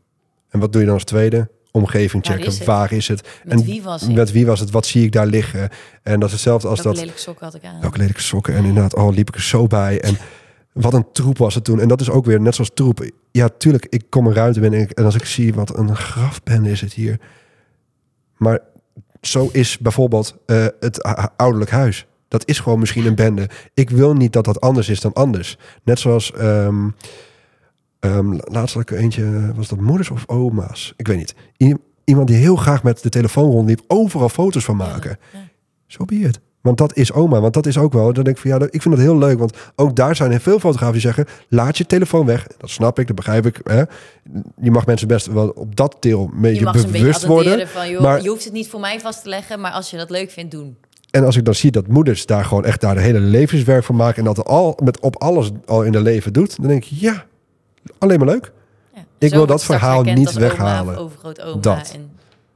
[0.49, 1.49] En wat doe je dan als tweede?
[1.71, 2.53] Omgeving Waar checken.
[2.53, 2.67] is het?
[2.67, 3.29] Waar is het?
[3.45, 4.15] Met en wie was ik?
[4.15, 4.71] Met wie was het?
[4.71, 5.69] Wat zie ik daar liggen?
[6.03, 7.07] En dat is hetzelfde als Welke dat...
[7.07, 7.81] lelijke sokken had ik aan?
[7.81, 8.55] Welke lelijke sokken.
[8.55, 10.01] En inderdaad, oh, liep ik er zo bij.
[10.01, 10.17] En
[10.73, 11.81] wat een troep was het toen.
[11.81, 13.11] En dat is ook weer net zoals troep.
[13.31, 14.79] Ja, tuurlijk, ik kom een ruimte binnen.
[14.81, 17.21] En, ik- en als ik zie wat een grafbende is het hier.
[18.37, 18.61] Maar
[19.21, 21.03] zo is bijvoorbeeld eh, het
[21.37, 22.07] ouderlijk huis.
[22.29, 23.49] Dat is gewoon misschien een bende.
[23.75, 25.59] Ik wil niet dat dat anders is dan anders.
[25.85, 26.33] Net zoals...
[26.33, 26.89] ehm
[28.01, 29.53] ehm, laatst had ik eentje...
[29.55, 30.93] Was dat moeders of oma's?
[30.97, 31.35] Ik weet niet.
[31.63, 33.81] I- iemand die heel graag met de telefoon rondliep.
[33.87, 35.19] Overal foto's van maken.
[35.33, 35.39] Ja.
[35.87, 36.41] Zo be it.
[36.61, 37.41] Want dat is oma.
[37.41, 38.13] Want dat is ook wel.
[38.13, 39.39] Dan denk ik van ja, ik vind dat heel leuk.
[39.39, 42.47] Want ook daar zijn er veel fotografen die zeggen: laat je telefoon weg.
[42.59, 43.61] Dat snap ik, dat begrijp ik.
[43.65, 43.83] Hè?
[44.61, 47.53] Je mag mensen best wel op dat deel een Je beetje een beetje bewust worden.
[47.53, 49.91] attenderen van, joh, maar- je hoeft het niet voor mij vast te leggen, maar als
[49.91, 50.77] je dat leuk vindt, doen.
[51.11, 53.97] En als ik dan zie dat moeders daar gewoon echt daar de hele levenswerk van
[53.97, 54.19] maken.
[54.19, 56.57] En dat al met op alles al in de leven doet.
[56.57, 57.25] Dan denk ik ja,
[57.99, 58.53] alleen maar leuk.
[58.95, 59.01] Ja.
[59.19, 60.99] Ik wil dat verhaal niet oma weghalen.
[61.05, 61.13] Of.
[61.61, 61.93] Dat.
[61.95, 62.11] En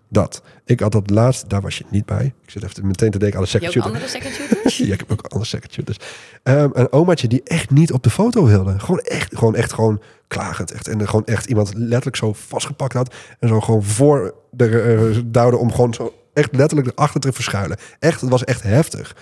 [0.08, 0.42] Dat.
[0.64, 2.34] Ik had dat laatst, daar was je niet bij.
[2.44, 3.90] Ik zit even meteen te denken aan de second shooter.
[3.90, 4.76] andere second shooters?
[4.86, 5.98] Ja, ik heb ook andere second shooters.
[6.42, 8.78] Ehm, een omaatje die echt niet op de foto wilde.
[8.78, 10.70] Gewoon echt, gewoon echt, gewoon klagend.
[10.70, 10.88] Echt.
[10.88, 13.14] En gewoon echt iemand letterlijk zo vastgepakt had.
[13.38, 17.76] En zo gewoon voor de duwde om gewoon zo echt letterlijk erachter te verschuilen.
[17.98, 19.16] Echt, het was echt heftig.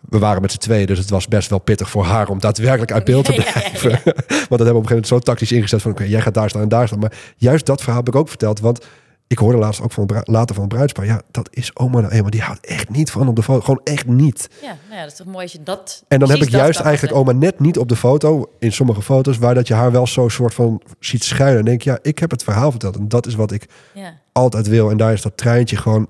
[0.00, 2.92] We waren met z'n tweeën, dus het was best wel pittig voor haar om daadwerkelijk
[2.92, 4.00] uit beeld te Ja, ja, ja, blijven.
[4.04, 6.34] Want dat hebben we op een gegeven moment zo tactisch ingezet van oké, jij gaat
[6.34, 6.98] daar staan en daar staan.
[6.98, 8.86] Maar juist dat verhaal heb ik ook verteld, want
[9.28, 11.06] ik hoorde laatst ook van later van het bruidspaar.
[11.06, 12.30] Ja, dat is oma nou eenmaal.
[12.30, 13.60] Die houdt echt niet van op de foto.
[13.60, 14.48] Gewoon echt niet.
[14.62, 16.04] Ja, nou ja, dat is toch mooi als je dat...
[16.08, 19.38] En dan heb ik juist eigenlijk oma net niet op de foto, in sommige foto's,
[19.38, 21.58] waar dat je haar wel zo soort van ziet schuilen.
[21.58, 22.96] En denk ja, ik heb het verhaal verteld.
[22.96, 24.14] En dat is wat ik Ja.
[24.32, 24.90] altijd wil.
[24.90, 26.08] En daar is dat treintje gewoon,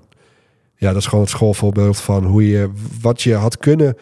[0.75, 3.97] ja, dat is gewoon het schoolvoorbeeld van hoe je, wat je had kunnen,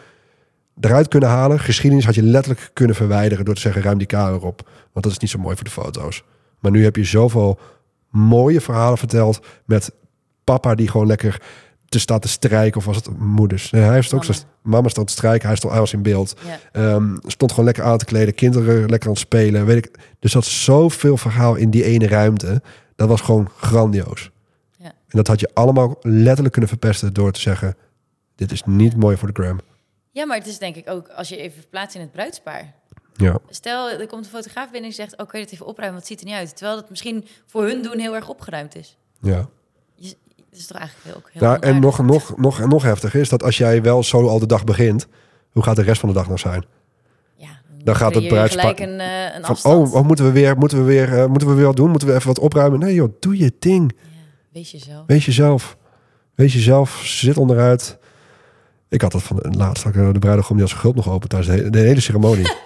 [0.80, 1.60] eruit kunnen halen.
[1.60, 4.68] Geschiedenis had je letterlijk kunnen verwijderen door te zeggen, ruim die kamer op.
[4.92, 6.24] Want dat is niet zo mooi voor de foto's.
[6.58, 7.58] Maar nu heb je zoveel
[8.10, 9.92] mooie verhalen verteld met
[10.44, 11.42] papa die gewoon lekker
[11.88, 12.78] te staat te strijken.
[12.78, 13.70] Of was het moeders?
[13.70, 14.32] Nee, hij heeft ook Mama.
[14.32, 16.34] zo, mama stond te strijken, hij stond hij was in beeld.
[16.46, 16.58] Ja.
[16.72, 19.66] Ehm, stond gewoon lekker aan te kleden, kinderen lekker aan het spelen.
[19.66, 19.98] Weet ik.
[20.18, 22.62] Dus dat zoveel verhaal in die ene ruimte.
[22.96, 24.30] Dat was gewoon grandioos.
[24.76, 24.84] Ja.
[24.86, 27.76] En dat had je allemaal letterlijk kunnen verpesten door te zeggen:
[28.34, 29.60] dit is niet mooi voor de gram.
[30.12, 32.74] ja, maar het is denk ik ook, als je even verplaatst in het bruidspaar.
[33.18, 35.16] Ja, Stel, er komt een fotograaf binnen en zegt...
[35.16, 36.56] kun je het even opruimen, want het ziet er niet uit.
[36.56, 38.96] Terwijl het misschien voor hun doen heel erg opgeruimd is.
[39.20, 39.48] ja.
[39.94, 40.14] Je,
[40.50, 43.28] dat is toch eigenlijk heel, ook heel Nou, en nog, nog, nog, nog heftiger is
[43.28, 45.06] dat als jij wel zo al de dag begint,
[45.50, 46.64] hoe gaat de rest van de dag nog zijn?
[47.36, 47.48] Ja,
[47.84, 50.84] dan gaat het bruidspaar- een, eh, een Van, oh, oh, moeten we weer, moeten we
[50.84, 51.90] weer, eh, moeten we weer wat doen?
[51.90, 52.78] Moeten we even wat opruimen?
[52.78, 53.92] Nee joh, doe je ding.
[54.02, 54.08] Ja,
[54.52, 55.04] wees jezelf.
[55.06, 55.76] Wees jezelf.
[56.34, 57.00] Wees jezelf.
[57.04, 57.98] Zit onderuit.
[58.88, 61.52] Ik had dat van de laatste, de bruidegom die als gulp nog open thuis, de
[61.52, 62.54] hele, de hele ceremonie.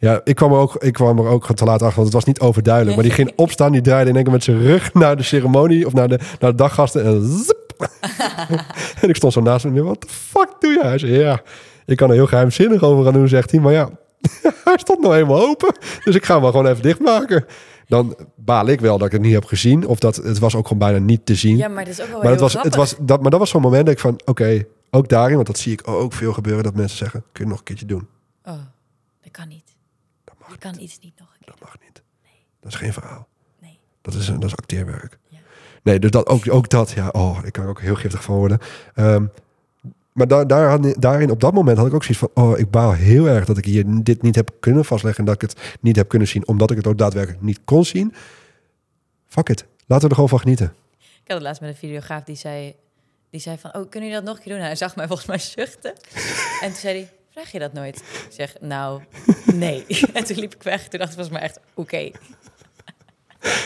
[0.00, 2.24] Ja, ik kwam, er ook, ik kwam er ook te laat achter, want het was
[2.24, 2.96] niet overduidelijk.
[2.96, 5.86] Maar die ging opstaan, die draaide in één keer met zijn rug naar de ceremonie
[5.86, 7.04] of naar de, naar de daggasten.
[7.04, 7.88] En, zip.
[9.02, 9.82] en ik stond zo naast hem.
[9.82, 10.80] Wat de fuck doe je?
[10.82, 11.42] Hij zei, ja,
[11.86, 13.60] ik kan er heel geheimzinnig over gaan doen, zegt hij.
[13.60, 13.90] Maar ja,
[14.64, 15.74] hij stond nou eenmaal open.
[16.04, 17.44] Dus ik ga hem wel gewoon even dichtmaken.
[17.86, 19.86] Dan baal ik wel dat ik het niet heb gezien.
[19.86, 21.56] Of dat het was ook gewoon bijna niet te zien.
[21.56, 23.50] Ja, maar dat is ook wel maar, het was, het was, dat, maar dat was
[23.50, 26.64] zo'n moment dat ik van, oké, ook daarin, want dat zie ik ook veel gebeuren,
[26.64, 28.08] dat mensen zeggen, kun je nog een keertje doen?
[28.44, 28.52] Oh,
[29.22, 29.69] dat kan niet.
[30.50, 31.54] Je kan iets niet nog een keer.
[31.54, 32.02] Dat mag niet.
[32.60, 33.28] Dat is geen verhaal.
[33.58, 33.78] Nee.
[34.02, 35.18] Dat is, dat is acteerwerk.
[35.28, 35.38] Ja.
[35.82, 38.36] Nee, dus dat, ook, ook dat, ja, oh, ik kan er ook heel giftig van
[38.36, 38.58] worden.
[38.94, 39.26] Ehm,
[40.12, 42.70] maar daar, daar had, daarin, op dat moment had ik ook zoiets van, oh, ik
[42.70, 45.78] baal heel erg dat ik hier dit niet heb kunnen vastleggen en dat ik het
[45.80, 48.14] niet heb kunnen zien, omdat ik het ook daadwerkelijk niet kon zien.
[49.28, 49.64] Fuck it.
[49.86, 50.74] Laten we er gewoon van genieten.
[50.98, 52.74] Ik had het laatst met een videograaf die zei,
[53.30, 54.62] die zei van, oh, kunnen jullie dat nog een keer doen?
[54.62, 55.92] Hij zag mij volgens mij zuchten.
[56.62, 57.10] en toen zei hij,
[57.40, 57.96] vraag je dat nooit?
[57.96, 59.02] Ik zeg, nou,
[59.54, 59.84] nee.
[60.14, 60.88] en toen liep ik weg.
[60.88, 62.10] Toen dacht ik volgens mij echt, oké.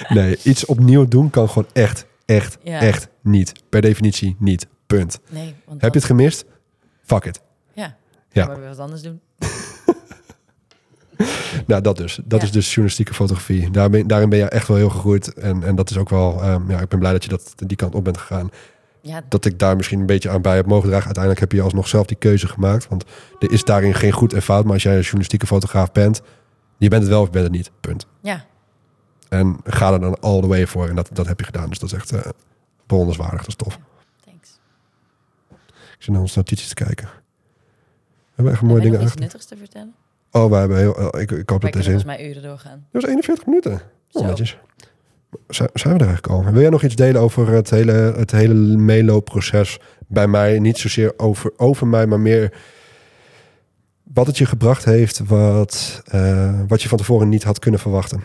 [0.09, 2.81] Nee, iets opnieuw doen kan gewoon echt, echt, Ja.
[2.81, 3.53] echt niet.
[3.68, 4.66] Per definitie niet.
[4.87, 5.18] Punt.
[5.31, 6.45] Nee, want Heb je het gemist?
[7.03, 7.41] Fuck it.
[7.72, 7.97] Ja,
[8.31, 8.47] Ja.
[8.47, 9.20] maar weer wat anders doen.
[11.66, 12.20] Nou, dat dus.
[12.25, 12.47] Dat Ja.
[12.47, 13.70] is dus journalistieke fotografie.
[13.70, 15.33] Daar ben, daarin ben je echt wel heel gegroeid.
[15.35, 16.43] En, en dat is ook wel...
[16.43, 18.51] ehm, ja, ik ben blij dat je dat, die kant op bent gegaan.
[19.07, 21.05] Ja, Dat ik daar misschien een beetje aan bij heb mogen dragen.
[21.05, 22.89] Uiteindelijk heb je alsnog zelf die keuze gemaakt.
[22.89, 23.05] Want
[23.39, 24.65] er is daarin geen goed en fout.
[24.65, 26.23] Maar als jij een journalistieke fotograaf bent...
[26.77, 27.71] Je bent het wel of je bent het niet.
[27.81, 28.07] Punt.
[28.21, 28.45] ja.
[29.29, 30.89] En ga er dan all the way voor.
[30.89, 31.69] En dat, dat heb je gedaan.
[31.69, 32.31] Dus dat is echt eh
[32.87, 33.39] bewonderenswaardig.
[33.41, 33.79] Dat is tof.
[34.25, 34.61] thanks.
[35.71, 37.05] Ik zit naar onze notities te kijken.
[37.07, 39.19] We hebben echt mooie dingen iets uit.
[39.21, 39.95] nuttigs te vertellen?
[40.31, 41.13] Oh, we hebben heel...
[41.13, 41.85] eh, ik, ik hoop dat deze...
[41.85, 42.87] volgens mij uren doorgaan.
[42.93, 43.81] Dat was 41 minuten.
[44.13, 44.59] Oh, netjes.
[45.49, 46.45] Zijn, we er eigenlijk al?
[46.45, 50.59] Wil jij nog iets delen over het hele, het hele meeloopproces bij mij?
[50.59, 52.53] Niet zozeer over, over mij, maar meer
[54.03, 58.24] wat het je gebracht heeft, wat, eh, wat je van tevoren niet had kunnen verwachten.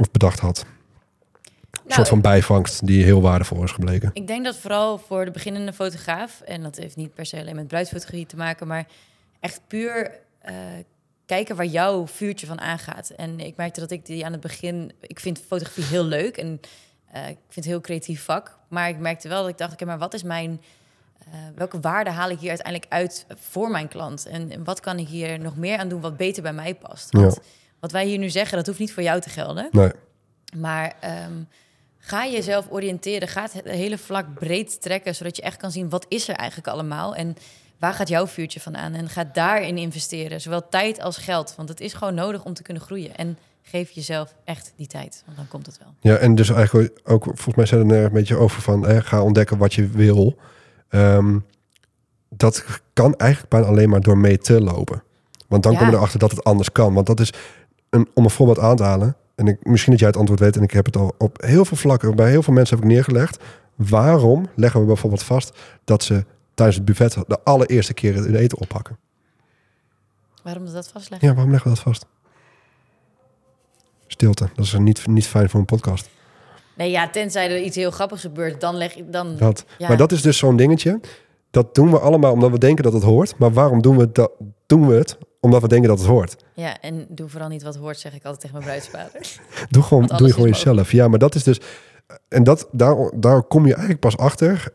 [0.00, 0.58] Of bedacht had.
[0.58, 4.10] Een Nou, soort van bijvangst die heel waardevol is gebleken.
[4.12, 7.56] Ik denk dat vooral voor de beginnende fotograaf, en dat heeft niet per se alleen
[7.56, 8.86] met bruidsfotografie te maken, maar
[9.40, 10.54] echt puur eh,
[11.26, 13.10] kijken waar jouw vuurtje van aangaat.
[13.10, 16.60] En ik merkte dat ik die aan het begin, ik vind fotografie heel leuk en
[17.12, 19.84] eh, ik vind het heel creatief vak, maar ik merkte wel dat ik dacht, oké,
[19.84, 20.60] maar wat is mijn,
[21.18, 24.26] eh, welke waarde haal ik hier uiteindelijk uit voor mijn klant?
[24.26, 27.10] En, en wat kan ik hier nog meer aan doen wat beter bij mij past?
[27.12, 27.42] Want Ja.
[27.80, 29.68] wat wij hier nu zeggen, dat hoeft niet voor jou te gelden.
[29.70, 29.90] Nee,
[30.56, 31.42] Maar ehm,
[31.98, 33.28] ga jezelf oriënteren.
[33.28, 36.68] Ga het hele vlak breed trekken, zodat je echt kan zien wat is er eigenlijk
[36.68, 37.36] allemaal en
[37.84, 38.92] waar gaat jouw vuurtje van aan.
[38.94, 41.54] En ga daarin investeren, zowel tijd als geld.
[41.56, 43.16] Want het is gewoon nodig om te kunnen groeien.
[43.16, 45.94] En geef jezelf echt die tijd, want dan komt het wel.
[46.00, 49.22] Ja, en dus eigenlijk ook, volgens mij zijn er een beetje over van, hè, ga
[49.22, 50.36] ontdekken wat je wil.
[50.88, 51.38] Ehm,
[52.28, 55.02] dat kan eigenlijk bijna alleen maar door mee te lopen.
[55.48, 55.78] Want dan Ja.
[55.78, 56.94] kom je erachter dat het anders kan.
[56.94, 57.32] Want dat is,
[57.90, 60.56] een, om een voorbeeld aan te halen, en ik, misschien dat jij het antwoord weet,
[60.56, 62.90] en ik heb het al op heel veel vlakken, bij heel veel mensen heb ik
[62.92, 63.42] neergelegd.
[63.74, 66.24] Waarom leggen we bijvoorbeeld vast dat ze
[66.54, 68.98] tijdens het buffet de allereerste keer hun eten oppakken?
[70.42, 71.28] Waarom is dat vastleggen?
[71.28, 72.06] Ja, waarom leggen we dat vast?
[74.06, 76.08] Stilte, dat is niet, niet fijn voor een podcast.
[76.76, 79.36] Nee, ja, tenzij er iets heel grappigs gebeurt, dan leg ik dan.
[79.36, 79.64] Dat.
[79.78, 79.88] Ja.
[79.88, 81.00] Maar dat is dus zo'n dingetje.
[81.50, 83.38] Dat doen we allemaal omdat we denken dat het hoort.
[83.38, 84.30] Maar waarom doen we, dat,
[84.66, 85.18] doen we het?
[85.40, 86.36] Omdat we denken dat het hoort.
[86.54, 89.40] Ja, en doe vooral niet wat hoort, zeg ik altijd tegen mijn bruidsvader.
[89.70, 90.92] Doe, gewoon, doe je gewoon jezelf.
[90.92, 91.60] Ja, maar dat is dus...
[92.28, 94.72] En dat, daar, daar kom je eigenlijk pas achter...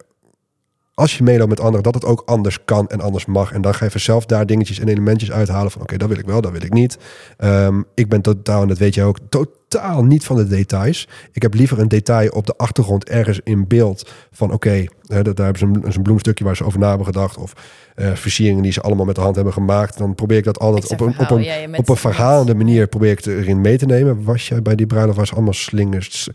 [1.00, 3.52] als je meeloopt met anderen, dat het ook anders kan en anders mag.
[3.52, 5.82] En dan ga je vanzelf daar dingetjes en elementjes uithalen van...
[5.82, 6.98] oké, dat wil ik wel, dat wil ik niet.
[7.38, 11.08] Ehm, ik ben totaal, en dat weet jij ook, totaal niet van de details.
[11.32, 14.12] Ik heb liever een detail op de achtergrond ergens in beeld...
[14.32, 17.38] van oké, dat daar hebben ze een, een bloemstukje waar ze over na hebben gedacht...
[17.38, 17.54] of
[17.96, 19.98] eh, versieringen die ze allemaal met de hand hebben gemaakt.
[19.98, 23.12] Dan probeer ik dat altijd op een, op een, ja, op een verhalende manier probeer
[23.12, 24.24] ik erin mee te nemen.
[24.24, 26.30] Was jij bij die bruiloft was allemaal slingers?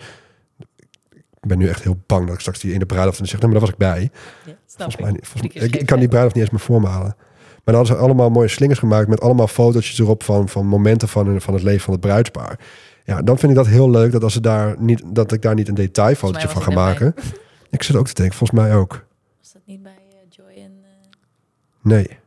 [1.45, 3.41] Ik ben nu echt heel bang dat ik straks die in de bruiloft en zeg,
[3.41, 4.11] nee, maar daar was ik bij.
[4.47, 5.01] Ja, Volgens ik.
[5.03, 7.15] mij, volgens ik, kan die bruiloft niet eens meer voor me halen.
[7.17, 11.09] Maar dan hadden ze allemaal mooie slingers gemaakt met allemaal fotootjes erop van, van momenten
[11.09, 12.59] van, van het leven van het bruidspaar.
[13.05, 15.55] Ja, dan vind ik dat heel leuk dat als ze daar niet, dat ik daar
[15.55, 17.15] niet een detailfotootje van ga maken.
[17.71, 19.05] Ik zit ook te denken, volgens mij ook.
[19.41, 20.73] Was dat niet bij eh, Joy en...
[20.83, 20.91] eh,
[21.83, 22.19] Nee.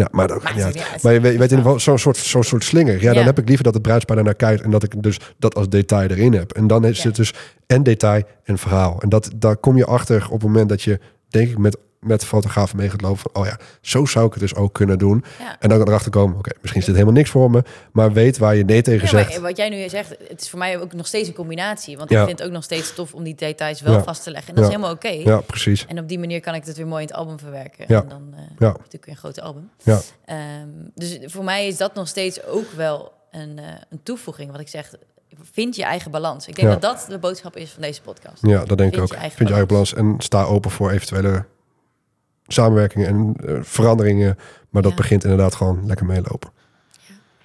[0.00, 1.02] Ja, maar dat ja, uit.
[1.02, 3.02] Maar je weet, je weet in ieder geval zo'n soort, zo'n soort slinger.
[3.02, 5.54] Ja, dan heb ik liever dat het bruidspaar daarnaar kijkt en dat ik dus dat
[5.54, 6.52] als detail erin heb.
[6.52, 7.04] En dan is Ja.
[7.06, 7.34] het dus
[7.66, 8.96] en detail en verhaal.
[9.02, 12.24] En dat, daar kom je achter op het moment dat je, denk ik, met met
[12.24, 13.18] fotografen mee gaat lopen.
[13.18, 15.24] Van, oh ja, zo zou ik het dus ook kunnen doen.
[15.38, 15.56] Ja.
[15.58, 17.62] En dan erachter komen, oké, misschien is dit helemaal niks voor me.
[17.92, 19.38] Maar weet waar je nee tegen Ja, zegt.
[19.40, 21.96] wat jij nu zegt, het is voor mij ook nog steeds een combinatie.
[21.96, 22.20] Want Ja.
[22.20, 24.48] ik vind het ook nog steeds tof om die details wel vast te leggen.
[24.48, 25.08] En dat is helemaal oké.
[25.08, 25.86] Ja, precies.
[25.86, 27.84] En op die manier kan ik het weer mooi in het album verwerken.
[27.88, 28.02] Ja.
[28.02, 28.68] En dan Ja.
[28.68, 29.70] ik natuurlijk weer een grote album.
[29.82, 30.00] Ja.
[30.24, 30.38] Ehm,
[30.94, 34.50] dus voor mij is dat nog steeds ook wel een, eh, een toevoeging.
[34.50, 34.94] Wat ik zeg,
[35.52, 36.46] vind je eigen balans.
[36.48, 36.72] Ik denk Ja.
[36.76, 38.46] dat dat de boodschap is van deze podcast.
[38.46, 39.12] Ja, dat denk ik ook.
[39.12, 41.44] je Vind je eigen balans en sta open voor eventuele
[42.52, 44.38] samenwerkingen en eh, veranderingen.
[44.70, 44.96] Maar dat Ja.
[44.96, 46.50] begint inderdaad gewoon lekker meelopen.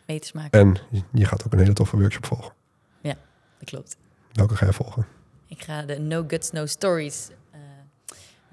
[0.07, 0.77] Meters maken, En
[1.11, 2.53] je gaat ook een hele toffe workshop volgen.
[3.59, 3.97] dat klopt.
[4.33, 5.05] Welke ga je volgen?
[5.47, 7.29] Ik ga de No Guts, No Stories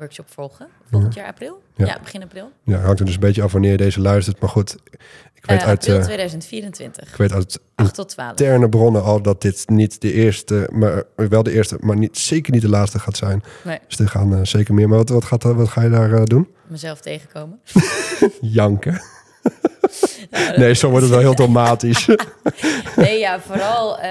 [0.02, 0.66] workshop volgen.
[0.90, 1.62] Volgend jaar april?
[1.76, 1.86] Ja.
[1.86, 1.98] Ja.
[2.02, 2.50] begin april.
[2.64, 4.40] Ja, hangt er dus een beetje af wanneer je deze luistert.
[4.40, 4.76] Maar goed,
[5.34, 7.08] ik weet Eh, uit, april eh, 2024.
[7.08, 8.30] ik weet uit 8 tot 12.
[8.30, 12.52] interne bronnen al dat dit niet de eerste, maar wel de eerste, maar niet, zeker
[12.52, 13.42] niet de laatste gaat zijn.
[13.64, 13.78] Nee.
[13.88, 14.88] Dus er gaan eh, zeker meer.
[14.88, 16.48] Maar wat, wat, gaat, wat ga je daar eh, doen?
[16.66, 17.60] Mezelf tegenkomen.
[18.40, 19.00] Janken.
[20.30, 22.08] Nou, Nee, zo wordt het wel heel dramatisch.
[22.96, 24.02] Nee, ja, vooral eh,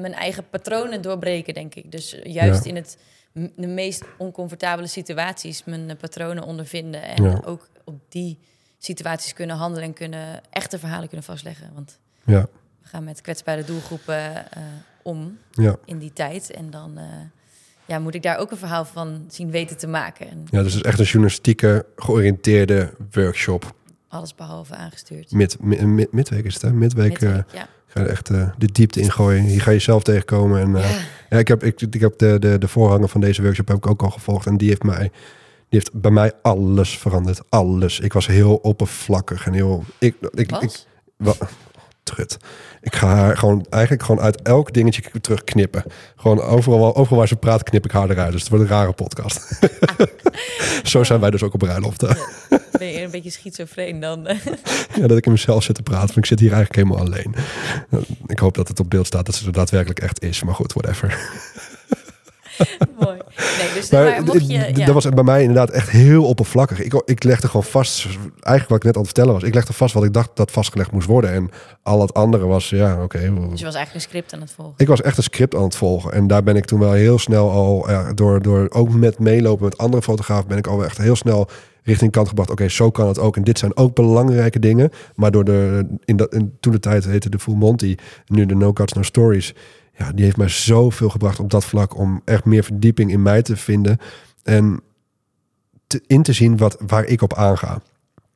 [0.00, 1.92] mijn eigen patronen doorbreken, denk ik.
[1.92, 2.70] Dus juist Ja.
[2.70, 2.96] in het,
[3.32, 7.02] de meest oncomfortabele situaties mijn eh, patronen ondervinden.
[7.02, 7.40] En Ja.
[7.44, 8.38] ook op die
[8.78, 11.70] situaties kunnen handelen en kunnen echte verhalen kunnen vastleggen.
[11.74, 12.40] Want ja,
[12.82, 14.62] we gaan met kwetsbare doelgroepen eh,
[15.02, 15.76] om ja.
[15.84, 16.50] in die tijd.
[16.50, 17.04] En dan eh,
[17.84, 20.30] ja, moet ik daar ook een verhaal van zien weten te maken.
[20.30, 23.74] En ja, dus het is echt een journalistieke georiënteerde workshop.
[24.08, 25.30] alles behalve aangestuurd.
[25.32, 26.72] Mid, mi- mi- midweek is het, hè?
[26.72, 27.68] Midweek Midweek, ja.
[27.88, 29.42] Ga je echt eh, de diepte ingooien.
[29.42, 30.60] Hier ga je zelf tegenkomen.
[30.60, 30.98] En, eh, Ja.
[31.30, 33.86] Ja, ik heb, ik, ik heb de, de, de voorhanger van deze workshop heb ik
[33.86, 34.46] ook al gevolgd.
[34.46, 35.10] En die heeft, mij, die
[35.68, 37.40] heeft bij mij alles veranderd.
[37.48, 38.00] Alles.
[38.00, 39.84] Ik was heel oppervlakkig en heel...
[39.98, 40.62] Ik, ik, Was?
[40.62, 40.70] ik,
[41.16, 41.36] wel,
[42.02, 42.36] trut.
[42.80, 45.84] Ik ga haar gewoon eigenlijk gewoon uit elk dingetje terugknippen.
[46.16, 48.32] Gewoon overal, overal waar ze praat, knip ik haar eruit.
[48.32, 49.60] Dus het wordt een rare podcast.
[50.82, 52.16] Zo zijn wij dus ook op bruiloften.
[52.78, 54.26] Ben je een beetje schizofreen dan?
[55.00, 56.06] Ja, dat ik in mezelf zit te praten.
[56.06, 57.34] Want ik zit hier eigenlijk helemaal alleen.
[58.26, 60.42] Ik hoop dat het op beeld staat dat ze er daadwerkelijk echt is.
[60.42, 61.18] Maar goed, whatever.
[63.00, 63.16] Mooi.
[63.58, 64.72] Nee, dus Maar, maar, mocht je...
[64.72, 64.84] d- ja.
[64.84, 66.80] dat was bij mij inderdaad echt heel oppervlakkig.
[66.80, 69.42] Ik, ik legde gewoon vast, eigenlijk wat ik net aan het vertellen was.
[69.42, 71.32] Ik legde vast wat ik dacht dat vastgelegd moest worden.
[71.32, 71.50] En
[71.82, 73.18] al het andere was, ja, oké.
[73.18, 74.74] Dus je was eigenlijk een script aan het volgen.
[74.76, 76.12] Ik was echt een script aan het volgen.
[76.12, 79.64] En daar ben ik toen wel heel snel al, ja, door, door ook met meelopen
[79.64, 81.48] met andere fotografen, ben ik al echt heel snel
[81.88, 82.50] richting kant gebracht.
[82.50, 83.36] Oké, zo kan het ook.
[83.36, 84.90] En dit zijn ook belangrijke dingen.
[85.14, 87.94] Maar door de, in dat, in, toen de tijd heette de Full Monty,
[88.26, 89.54] nu de No Cuts No Stories.
[89.96, 93.42] Ja, die heeft mij zoveel gebracht op dat vlak om echt meer verdieping in mij
[93.42, 93.98] te vinden.
[94.42, 94.80] En
[95.86, 97.80] te, in te zien wat, waar ik op aanga.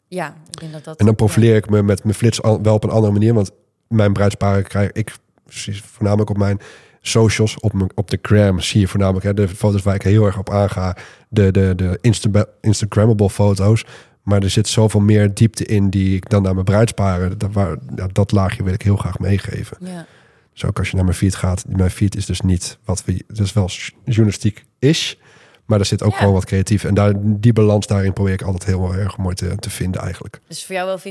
[0.09, 0.99] Ja, ik denk dat dat...
[0.99, 3.35] En dan profileer ik me met mijn flits al- wel op een andere manier.
[3.35, 3.51] Want
[3.89, 6.59] mijn bruidsparen krijg ik precies, voornamelijk op mijn
[7.03, 10.25] socials, op, mijn, op de gram zie je voornamelijk hè, de foto's waar ik heel
[10.27, 10.97] erg op aanga.
[11.29, 13.85] De, de, de Insta Instagrammable foto's.
[14.23, 17.39] Maar er zit zoveel meer diepte in die ik dan naar mijn bruidsparen.
[17.39, 19.77] Dat, waar, ja, dat laagje wil ik heel graag meegeven.
[19.81, 20.07] Ja.
[20.53, 21.65] Dus ook als je naar mijn feed gaat.
[21.69, 23.25] Mijn feed is dus niet wat we...
[23.35, 23.69] Is wel
[24.05, 25.19] journalistiek is.
[25.65, 26.19] Maar er zit ook Ja.
[26.19, 26.85] gewoon wat creatief.
[26.85, 30.41] En daar, die balans daarin probeer ik altijd heel erg mooi te, te vinden eigenlijk.
[30.49, 31.03] Dus voor jou wel 50-50.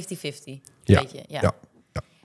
[0.83, 1.23] Ja, Weet je, ja.
[1.27, 1.53] ja, ja.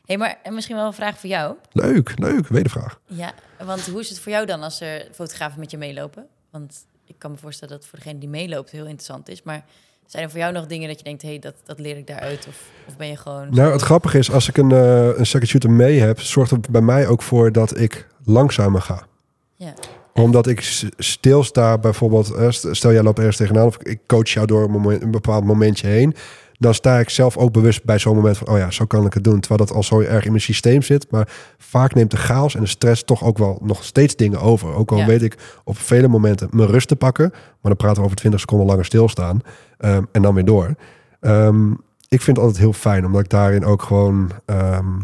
[0.06, 1.54] Hey, maar en misschien wel een vraag voor jou.
[1.72, 2.48] Leuk, leuk.
[2.48, 3.00] Wedervraag.
[3.06, 3.32] Ja,
[3.64, 6.26] want hoe is het voor jou dan als er fotografen met je meelopen?
[6.50, 6.74] Want
[7.06, 9.42] ik kan me voorstellen dat voor degene die meeloopt heel interessant is.
[9.42, 9.64] Maar
[10.06, 12.06] zijn er voor jou nog dingen dat je denkt, hé, hey, dat, dat leer ik
[12.06, 12.46] daaruit?
[12.48, 13.54] Of, of ben je gewoon...
[13.54, 16.68] Nou, het grappige is, als ik een, eh een second shooter mee heb, zorgt het
[16.70, 19.06] bij mij ook voor dat ik langzamer ga.
[19.54, 19.74] Ja.
[20.14, 20.60] Omdat ik
[20.98, 24.70] stilsta, bijvoorbeeld, eh, st- stel jij loopt ergens tegenaan of ik coach jou door een,
[24.70, 26.14] moment, een bepaald momentje heen.
[26.58, 29.14] Dan sta ik zelf ook bewust bij zo'n moment van, oh ja, zo kan ik
[29.14, 29.40] het doen.
[29.40, 31.10] Terwijl dat al zo erg in mijn systeem zit.
[31.10, 31.28] Maar
[31.58, 34.74] vaak neemt de chaos en de stress toch ook wel nog steeds dingen over.
[34.74, 35.06] Ook al Ja.
[35.06, 37.28] weet ik op vele momenten mijn rust te pakken.
[37.32, 39.40] Maar dan praten we over 20 seconden langer stilstaan.
[39.78, 40.74] ehm, en dan weer door.
[41.20, 41.70] Ehm,
[42.08, 45.00] ik vind het altijd heel fijn, omdat ik daarin ook gewoon ehm,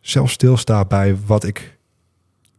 [0.00, 1.78] zelf stilsta bij wat ik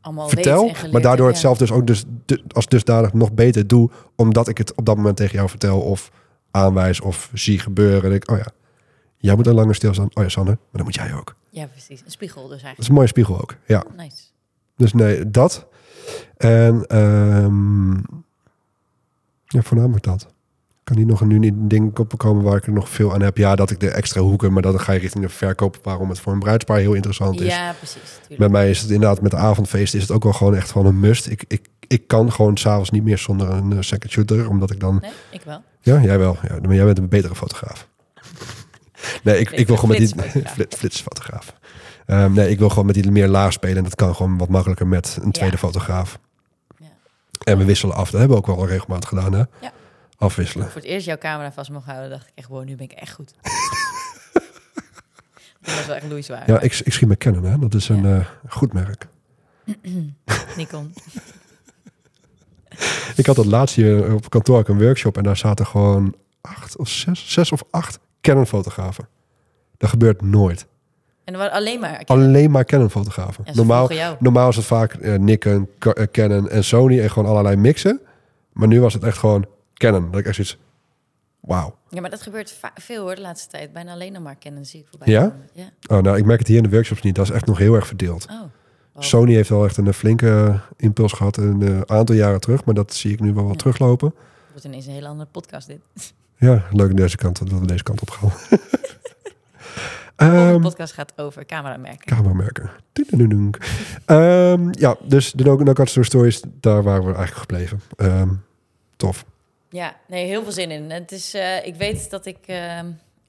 [0.01, 3.67] allemaal vertel, geleerd maar daardoor het zelf dus ook dus, du- als dusdanig nog beter
[3.67, 6.11] doe, omdat ik het op dat moment tegen jou vertel of
[6.51, 8.09] aanwijs of zie gebeuren.
[8.09, 8.47] En ik, oh ja,
[9.17, 10.09] jij moet er langer stilstaan.
[10.13, 11.35] Oh ja, Sanne, maar dan moet jij ook.
[11.49, 11.65] Ja.
[11.65, 12.01] precies.
[12.05, 12.79] Een spiegel dus Dat eigenlijk.
[12.79, 13.55] is een mooie spiegel ook.
[13.65, 14.23] Ja, Nice.
[14.75, 15.65] dus nee, dat.
[16.37, 17.93] En ehm
[19.45, 20.27] ja, voornamelijk dat.
[20.83, 23.37] Kan niet nog een nu niet ding opkomen waar ik er nog veel aan heb.
[23.37, 26.19] Ja, dat ik de extra hoeken, maar dan ga je richting de verkoop, waarom het
[26.19, 27.47] voor een bruidspaar heel interessant is.
[27.47, 28.01] Ja, precies.
[28.19, 28.39] tuurlijk.
[28.39, 30.87] Met mij is het inderdaad met de avondfeest is het ook wel gewoon echt gewoon
[30.87, 31.27] een must.
[31.27, 34.79] Ik, ik, ik kan gewoon s'avonds niet meer zonder een eh, second shooter, omdat ik
[34.79, 34.97] dan...
[35.01, 35.61] Nee, ik wel.
[35.87, 36.37] Ja, jij wel.
[36.47, 37.87] Ja, maar jij bent een betere fotograaf.
[39.23, 40.53] Nee, ik, ik wil gewoon met die Flitsfotograaf.
[40.55, 41.53] Flit- flitsfotograaf.
[42.05, 43.77] Ehm, nee, ik wil gewoon met die meer laag spelen.
[43.77, 45.61] En dat kan gewoon wat makkelijker met een tweede Ja.
[45.61, 46.19] fotograaf.
[46.77, 46.85] Ja.
[47.43, 48.09] En we wisselen af.
[48.11, 49.33] Dat hebben we ook wel regelmatig gedaan.
[49.33, 49.43] Hè?
[49.61, 49.71] Ja.
[50.17, 50.65] afwisselen.
[50.71, 52.91] Voor het eerst jouw camera vast mocht houden, dacht ik echt, wow, nu ben ik
[52.91, 53.33] echt goed.
[55.61, 56.43] dat was wel echt loeizwaar.
[56.51, 57.59] Ja, ik, ik schiet Canon, hè.
[57.59, 59.07] Dat is een eh, goed merk.
[60.57, 60.93] Nikon.
[63.15, 66.89] Ik had dat laatst hier op kantoor een workshop en daar zaten gewoon acht of
[66.89, 69.07] zes, zes of acht Canon-fotografen.
[69.77, 70.67] Dat gebeurt nooit.
[71.23, 72.01] En er waren alleen maar...
[72.05, 73.45] Alleen maar Canon-fotografen.
[73.53, 78.01] Normaal, normaal is het vaak eh, Nikon, eh, Canon en Sony en gewoon allerlei mixen.
[78.53, 80.11] Maar nu was het echt gewoon Canon.
[80.11, 80.57] Dat ik echt zoiets...
[81.39, 81.75] Wauw.
[81.89, 83.73] Ja, maar dat gebeurt veel hoor de laatste tijd.
[83.73, 85.13] Bijna alleen nog maar kennen zie ik voorbij.
[85.13, 85.35] Ja?
[85.53, 85.69] Ja.
[85.87, 87.15] Oh, nou, ik merk het hier in de workshops niet.
[87.15, 88.27] Dat is echt nog heel erg verdeeld.
[88.31, 88.41] Oh.
[88.97, 89.05] Wow.
[89.05, 92.65] Sony heeft wel echt een eh, flinke eh, impuls gehad een eh, aantal jaren terug.
[92.65, 93.57] Maar dat zie ik nu wel wat Ja.
[93.57, 94.07] teruglopen.
[94.07, 95.79] Het wordt ineens een hele andere podcast dit.
[96.39, 98.31] Ja, leuk aan deze kant, dat we deze kant op gaan.
[98.49, 102.05] De Ehm podcast gaat over cameramerken.
[102.05, 102.69] cameramerken.
[104.05, 105.43] Ehm ja, dus de
[105.83, 107.81] Store Stories, daar waren we eigenlijk gebleven.
[107.95, 108.29] Ehm,
[108.95, 109.25] tof.
[109.69, 110.91] Ja, nee, heel veel zin in.
[110.91, 112.37] Het is, ik weet dat ik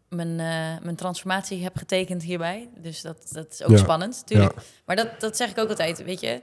[0.09, 2.69] mijn, eh, mijn transformatie heb getekend hierbij.
[2.79, 3.77] Dus dat, dat is ook Ja.
[3.77, 4.55] spannend, natuurlijk.
[4.85, 6.43] Maar dat, dat zeg ik ook altijd, weet je.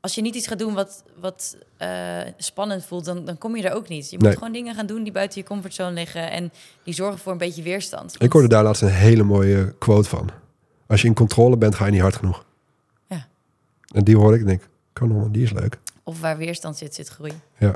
[0.00, 3.62] Als je niet iets gaat doen wat, wat eh, spannend voelt, dan, dan kom je
[3.68, 4.10] er ook niet.
[4.10, 4.36] Je moet Nee.
[4.36, 6.30] gewoon dingen gaan doen die buiten je comfortzone liggen...
[6.30, 6.52] en
[6.82, 8.14] die zorgen voor een beetje weerstand.
[8.22, 10.30] Ik hoorde daar laatst een hele mooie quote van.
[10.86, 12.44] Als je in controle bent, ga je niet hard genoeg.
[13.08, 13.26] Ja.
[13.94, 15.78] En die hoorde ik en denk, kanon, die is leuk.
[16.02, 17.32] Of waar weerstand zit, zit groei.
[17.58, 17.74] Ja,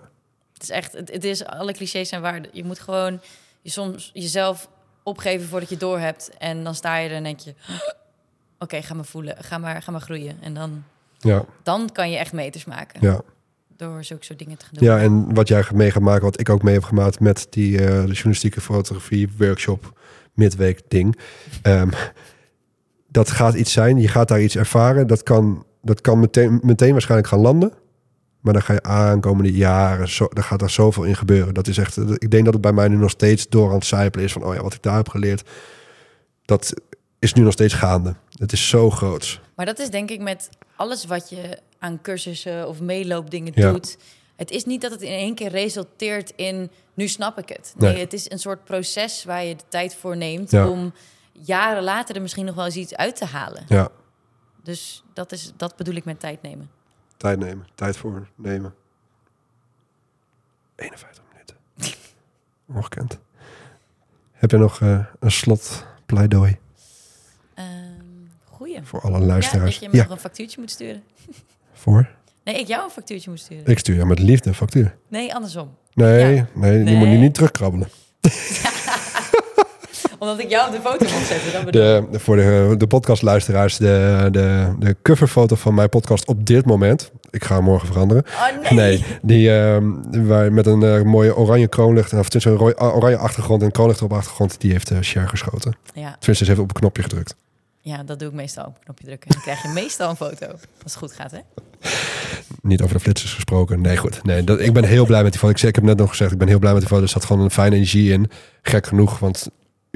[0.53, 2.41] Het is echt, het, het is, alle clichés zijn waar.
[2.53, 3.21] Je moet gewoon
[3.63, 4.69] je soms jezelf
[5.09, 6.31] opgeven voordat je door hebt.
[6.39, 7.55] En dan sta je er en denk je,
[8.59, 10.37] oké, ga maar voelen, ga maar, ga maar groeien.
[10.41, 10.85] En dan,
[11.19, 13.21] ja, dan kan je echt meters maken ja.
[13.77, 14.89] door zulke soort dingen te gaan doen.
[14.89, 17.79] Ja, en wat jij mee gaat maken, wat ik ook mee heb gemaakt met die
[17.79, 19.99] eh, de journalistieke fotografie workshop
[20.35, 21.19] midweek ding.
[21.63, 21.91] Ehm,
[23.09, 25.07] dat gaat iets zijn, je gaat daar iets ervaren.
[25.07, 27.73] Dat kan, dat kan meteen, meteen waarschijnlijk gaan landen.
[28.49, 31.55] Maar dan ga je aankomende jaren, zo, dan gaat er zoveel in gebeuren.
[31.55, 33.85] Dat is echt, ik denk dat het bij mij nu nog steeds door aan het
[33.85, 35.49] sijpelen is van, oh ja, wat ik daar heb geleerd,
[36.45, 36.73] dat
[37.19, 38.15] is nu nog steeds gaande.
[38.37, 39.41] Het is zo groot.
[39.57, 43.73] Maar dat is denk ik met alles wat je aan cursussen of meeloopdingen Ja.
[43.73, 43.97] doet.
[44.37, 47.75] Het is niet dat het in één keer resulteert in, nu snap ik het.
[47.77, 48.01] Nee, Nee.
[48.03, 50.69] het is een soort proces waar je de tijd voor neemt Ja.
[50.69, 50.93] om
[51.33, 53.65] jaren later er misschien nog wel eens iets uit te halen.
[53.69, 53.89] Ja,
[54.63, 56.71] Dus dat, is, dat bedoel ik met tijd nemen.
[57.19, 58.75] Tijd nemen, tijd voor nemen.
[60.77, 61.57] 51 minuten.
[62.77, 63.19] Ongekend.
[64.33, 66.59] Heb je nog eh, een slot pleidooi
[67.55, 67.67] Ehm
[68.45, 68.81] goeie.
[68.83, 69.79] voor alle Ja, dat luisteraars?
[69.79, 71.03] je Ja, me nog een factuurtje moet sturen.
[71.73, 72.09] voor?
[72.45, 73.67] Nee, ik jou een factuurtje moet sturen.
[73.67, 74.97] Ik stuur jou met liefde een factuur.
[75.09, 75.77] Nee, andersom.
[75.95, 76.47] Nee, Ja.
[76.55, 76.97] nee, die Nee.
[76.97, 77.89] moet nu niet terugkrabbelen.
[80.19, 81.53] Omdat ik jou op de foto moet zetten.
[81.53, 82.13] Dan bedoel ik.
[82.13, 87.11] De, voor de, de podcastluisteraars, de, de, de coverfoto van mijn podcast op dit moment.
[87.31, 88.25] Ik ga hem morgen veranderen.
[88.27, 88.73] Oh nee.
[88.73, 89.93] Nee, die ehm,
[90.27, 94.03] waar met een eh, mooie oranje kroonlicht, of tussen een rooi- oranje achtergrond en kroonlicht
[94.03, 95.77] op achtergrond, die heeft uh, geschoten.
[95.95, 97.35] Ja, Tenminste, ze heeft op een knopje gedrukt.
[97.81, 99.31] ja, dat doe ik meestal op een knopje drukken.
[99.31, 100.47] Dan krijg je meestal een foto.
[100.47, 101.39] Als het goed gaat, hè?
[102.63, 103.81] Niet over de flitsers gesproken.
[103.81, 104.25] Nee, goed.
[104.25, 105.53] Nee, dat, ik ben heel blij met die foto.
[105.53, 107.03] Ik, zeg- ik heb net nog gezegd, ik ben heel blij met die foto.
[107.03, 108.31] Er zat gewoon een fijne energie in.
[108.63, 109.49] Gek genoeg, want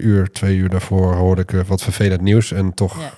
[0.02, 2.52] uur, twee uur daarvoor hoorde ik eh, wat vervelend nieuws.
[2.52, 3.12] En toch, Ja,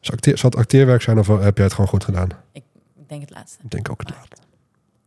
[0.00, 2.28] zal, acteer, zal het acteerwerk zijn of heb jij het gewoon goed gedaan?
[2.52, 2.62] ik
[3.08, 3.58] denk het laatste.
[3.64, 4.40] Ik denk ook het laat.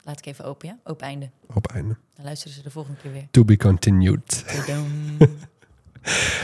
[0.04, 0.78] Laat ik even open, ja?
[0.84, 1.30] Open einde.
[1.54, 1.96] Op einde.
[2.16, 3.28] Dan luisteren ze de volgende keer weer.
[3.32, 4.44] To be continued.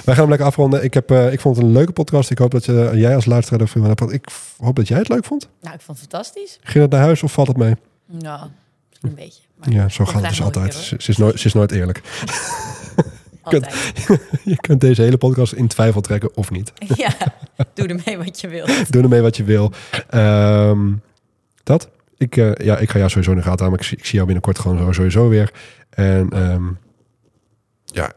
[0.05, 0.83] Wij gaan hem lekker afronden.
[0.83, 2.29] Ik, heb, eh, ik vond het een leuke podcast.
[2.31, 4.11] Ik hoop dat je, jij als luisteraar ervan hebt.
[4.11, 4.27] Ik
[4.57, 5.49] hoop dat jij het leuk vond.
[5.61, 6.59] nou, ik vond het fantastisch.
[6.63, 7.75] Ging het naar huis of valt het mee?
[8.05, 8.47] Nou,
[9.01, 9.41] een beetje.
[9.55, 10.73] Maar Ja, zo gaat het dus altijd.
[10.73, 12.01] ze is nooit, ze is nooit eerlijk.
[13.41, 13.93] Altijd.
[14.43, 16.73] Je kunt deze hele podcast in twijfel trekken of niet.
[16.95, 17.13] Ja,
[17.73, 18.91] doe ermee wat je wilt.
[18.91, 19.71] Doe ermee wat je wil.
[20.09, 20.91] Ehm,
[21.63, 21.89] dat.
[22.17, 23.69] Ik, eh, ja, ik ga jou sowieso in de gaten houden.
[23.69, 25.51] maar Ik, zie- ik zie jou binnenkort gewoon sowieso weer.
[25.89, 26.63] En ehm,
[27.85, 28.11] ja,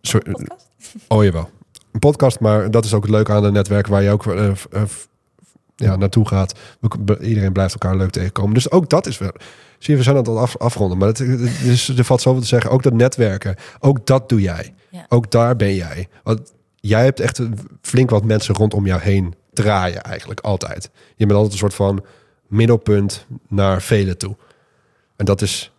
[0.00, 0.68] zo, Podcast?
[1.08, 1.50] oh jawel.
[1.92, 4.48] Een podcast, maar dat is ook het leuke aan het netwerk waar je ook eh,
[4.70, 4.82] eh,
[5.76, 6.54] ja, naartoe gaat.
[7.20, 8.54] Iedereen blijft elkaar leuk tegenkomen.
[8.54, 9.32] Dus ook dat is wel.
[9.78, 10.98] Zie je, we zijn aan het af, afronden.
[10.98, 12.70] Maar het, het is, er valt zoveel te zeggen.
[12.70, 14.74] Ook dat netwerken, ook dat doe jij.
[14.90, 15.06] Ja.
[15.08, 16.08] Ook daar ben jij.
[16.22, 17.40] Want jij hebt echt
[17.80, 20.90] flink wat mensen rondom jou heen draaien eigenlijk altijd.
[21.16, 22.04] Je bent altijd een soort van
[22.46, 24.36] middelpunt naar velen toe.
[25.16, 25.72] En dat is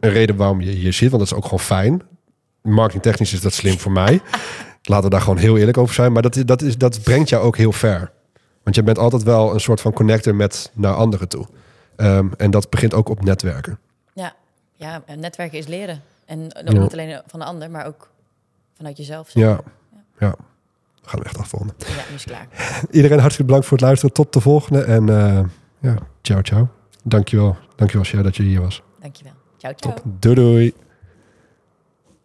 [0.00, 1.10] een reden waarom je hier zit.
[1.10, 2.02] Want dat is ook gewoon fijn.
[2.62, 4.20] Marketingtechnisch is dat slim voor mij.
[4.82, 6.12] Laten we daar gewoon heel eerlijk over zijn.
[6.12, 8.12] Maar dat, dat, is, dat brengt jou ook heel ver.
[8.62, 11.46] Want je bent altijd wel een soort van connector met naar anderen toe.
[11.96, 13.78] Ehm, en dat begint ook op netwerken.
[14.12, 14.34] Ja.
[14.74, 16.02] ja, en netwerken is leren.
[16.26, 16.72] En Ja.
[16.72, 18.10] niet alleen van de ander, maar ook
[18.76, 19.30] vanuit jezelf.
[19.30, 19.60] zeg Ja,
[20.18, 20.30] ja.
[21.02, 21.74] We gaan hem echt afronden.
[21.78, 22.46] Ja, nu is klaar.
[22.90, 24.14] Iedereen hartstikke bedankt voor het luisteren.
[24.14, 24.82] Tot de volgende.
[24.84, 25.40] En eh,
[25.78, 26.68] ja, ciao, ciao.
[27.02, 27.56] Dankjewel.
[27.76, 28.82] Dankjewel, Cher, dat je hier was.
[29.00, 29.32] Dankjewel.
[29.56, 29.94] Ciao, ciao.
[29.94, 30.02] Top.
[30.20, 30.74] Doei, doei.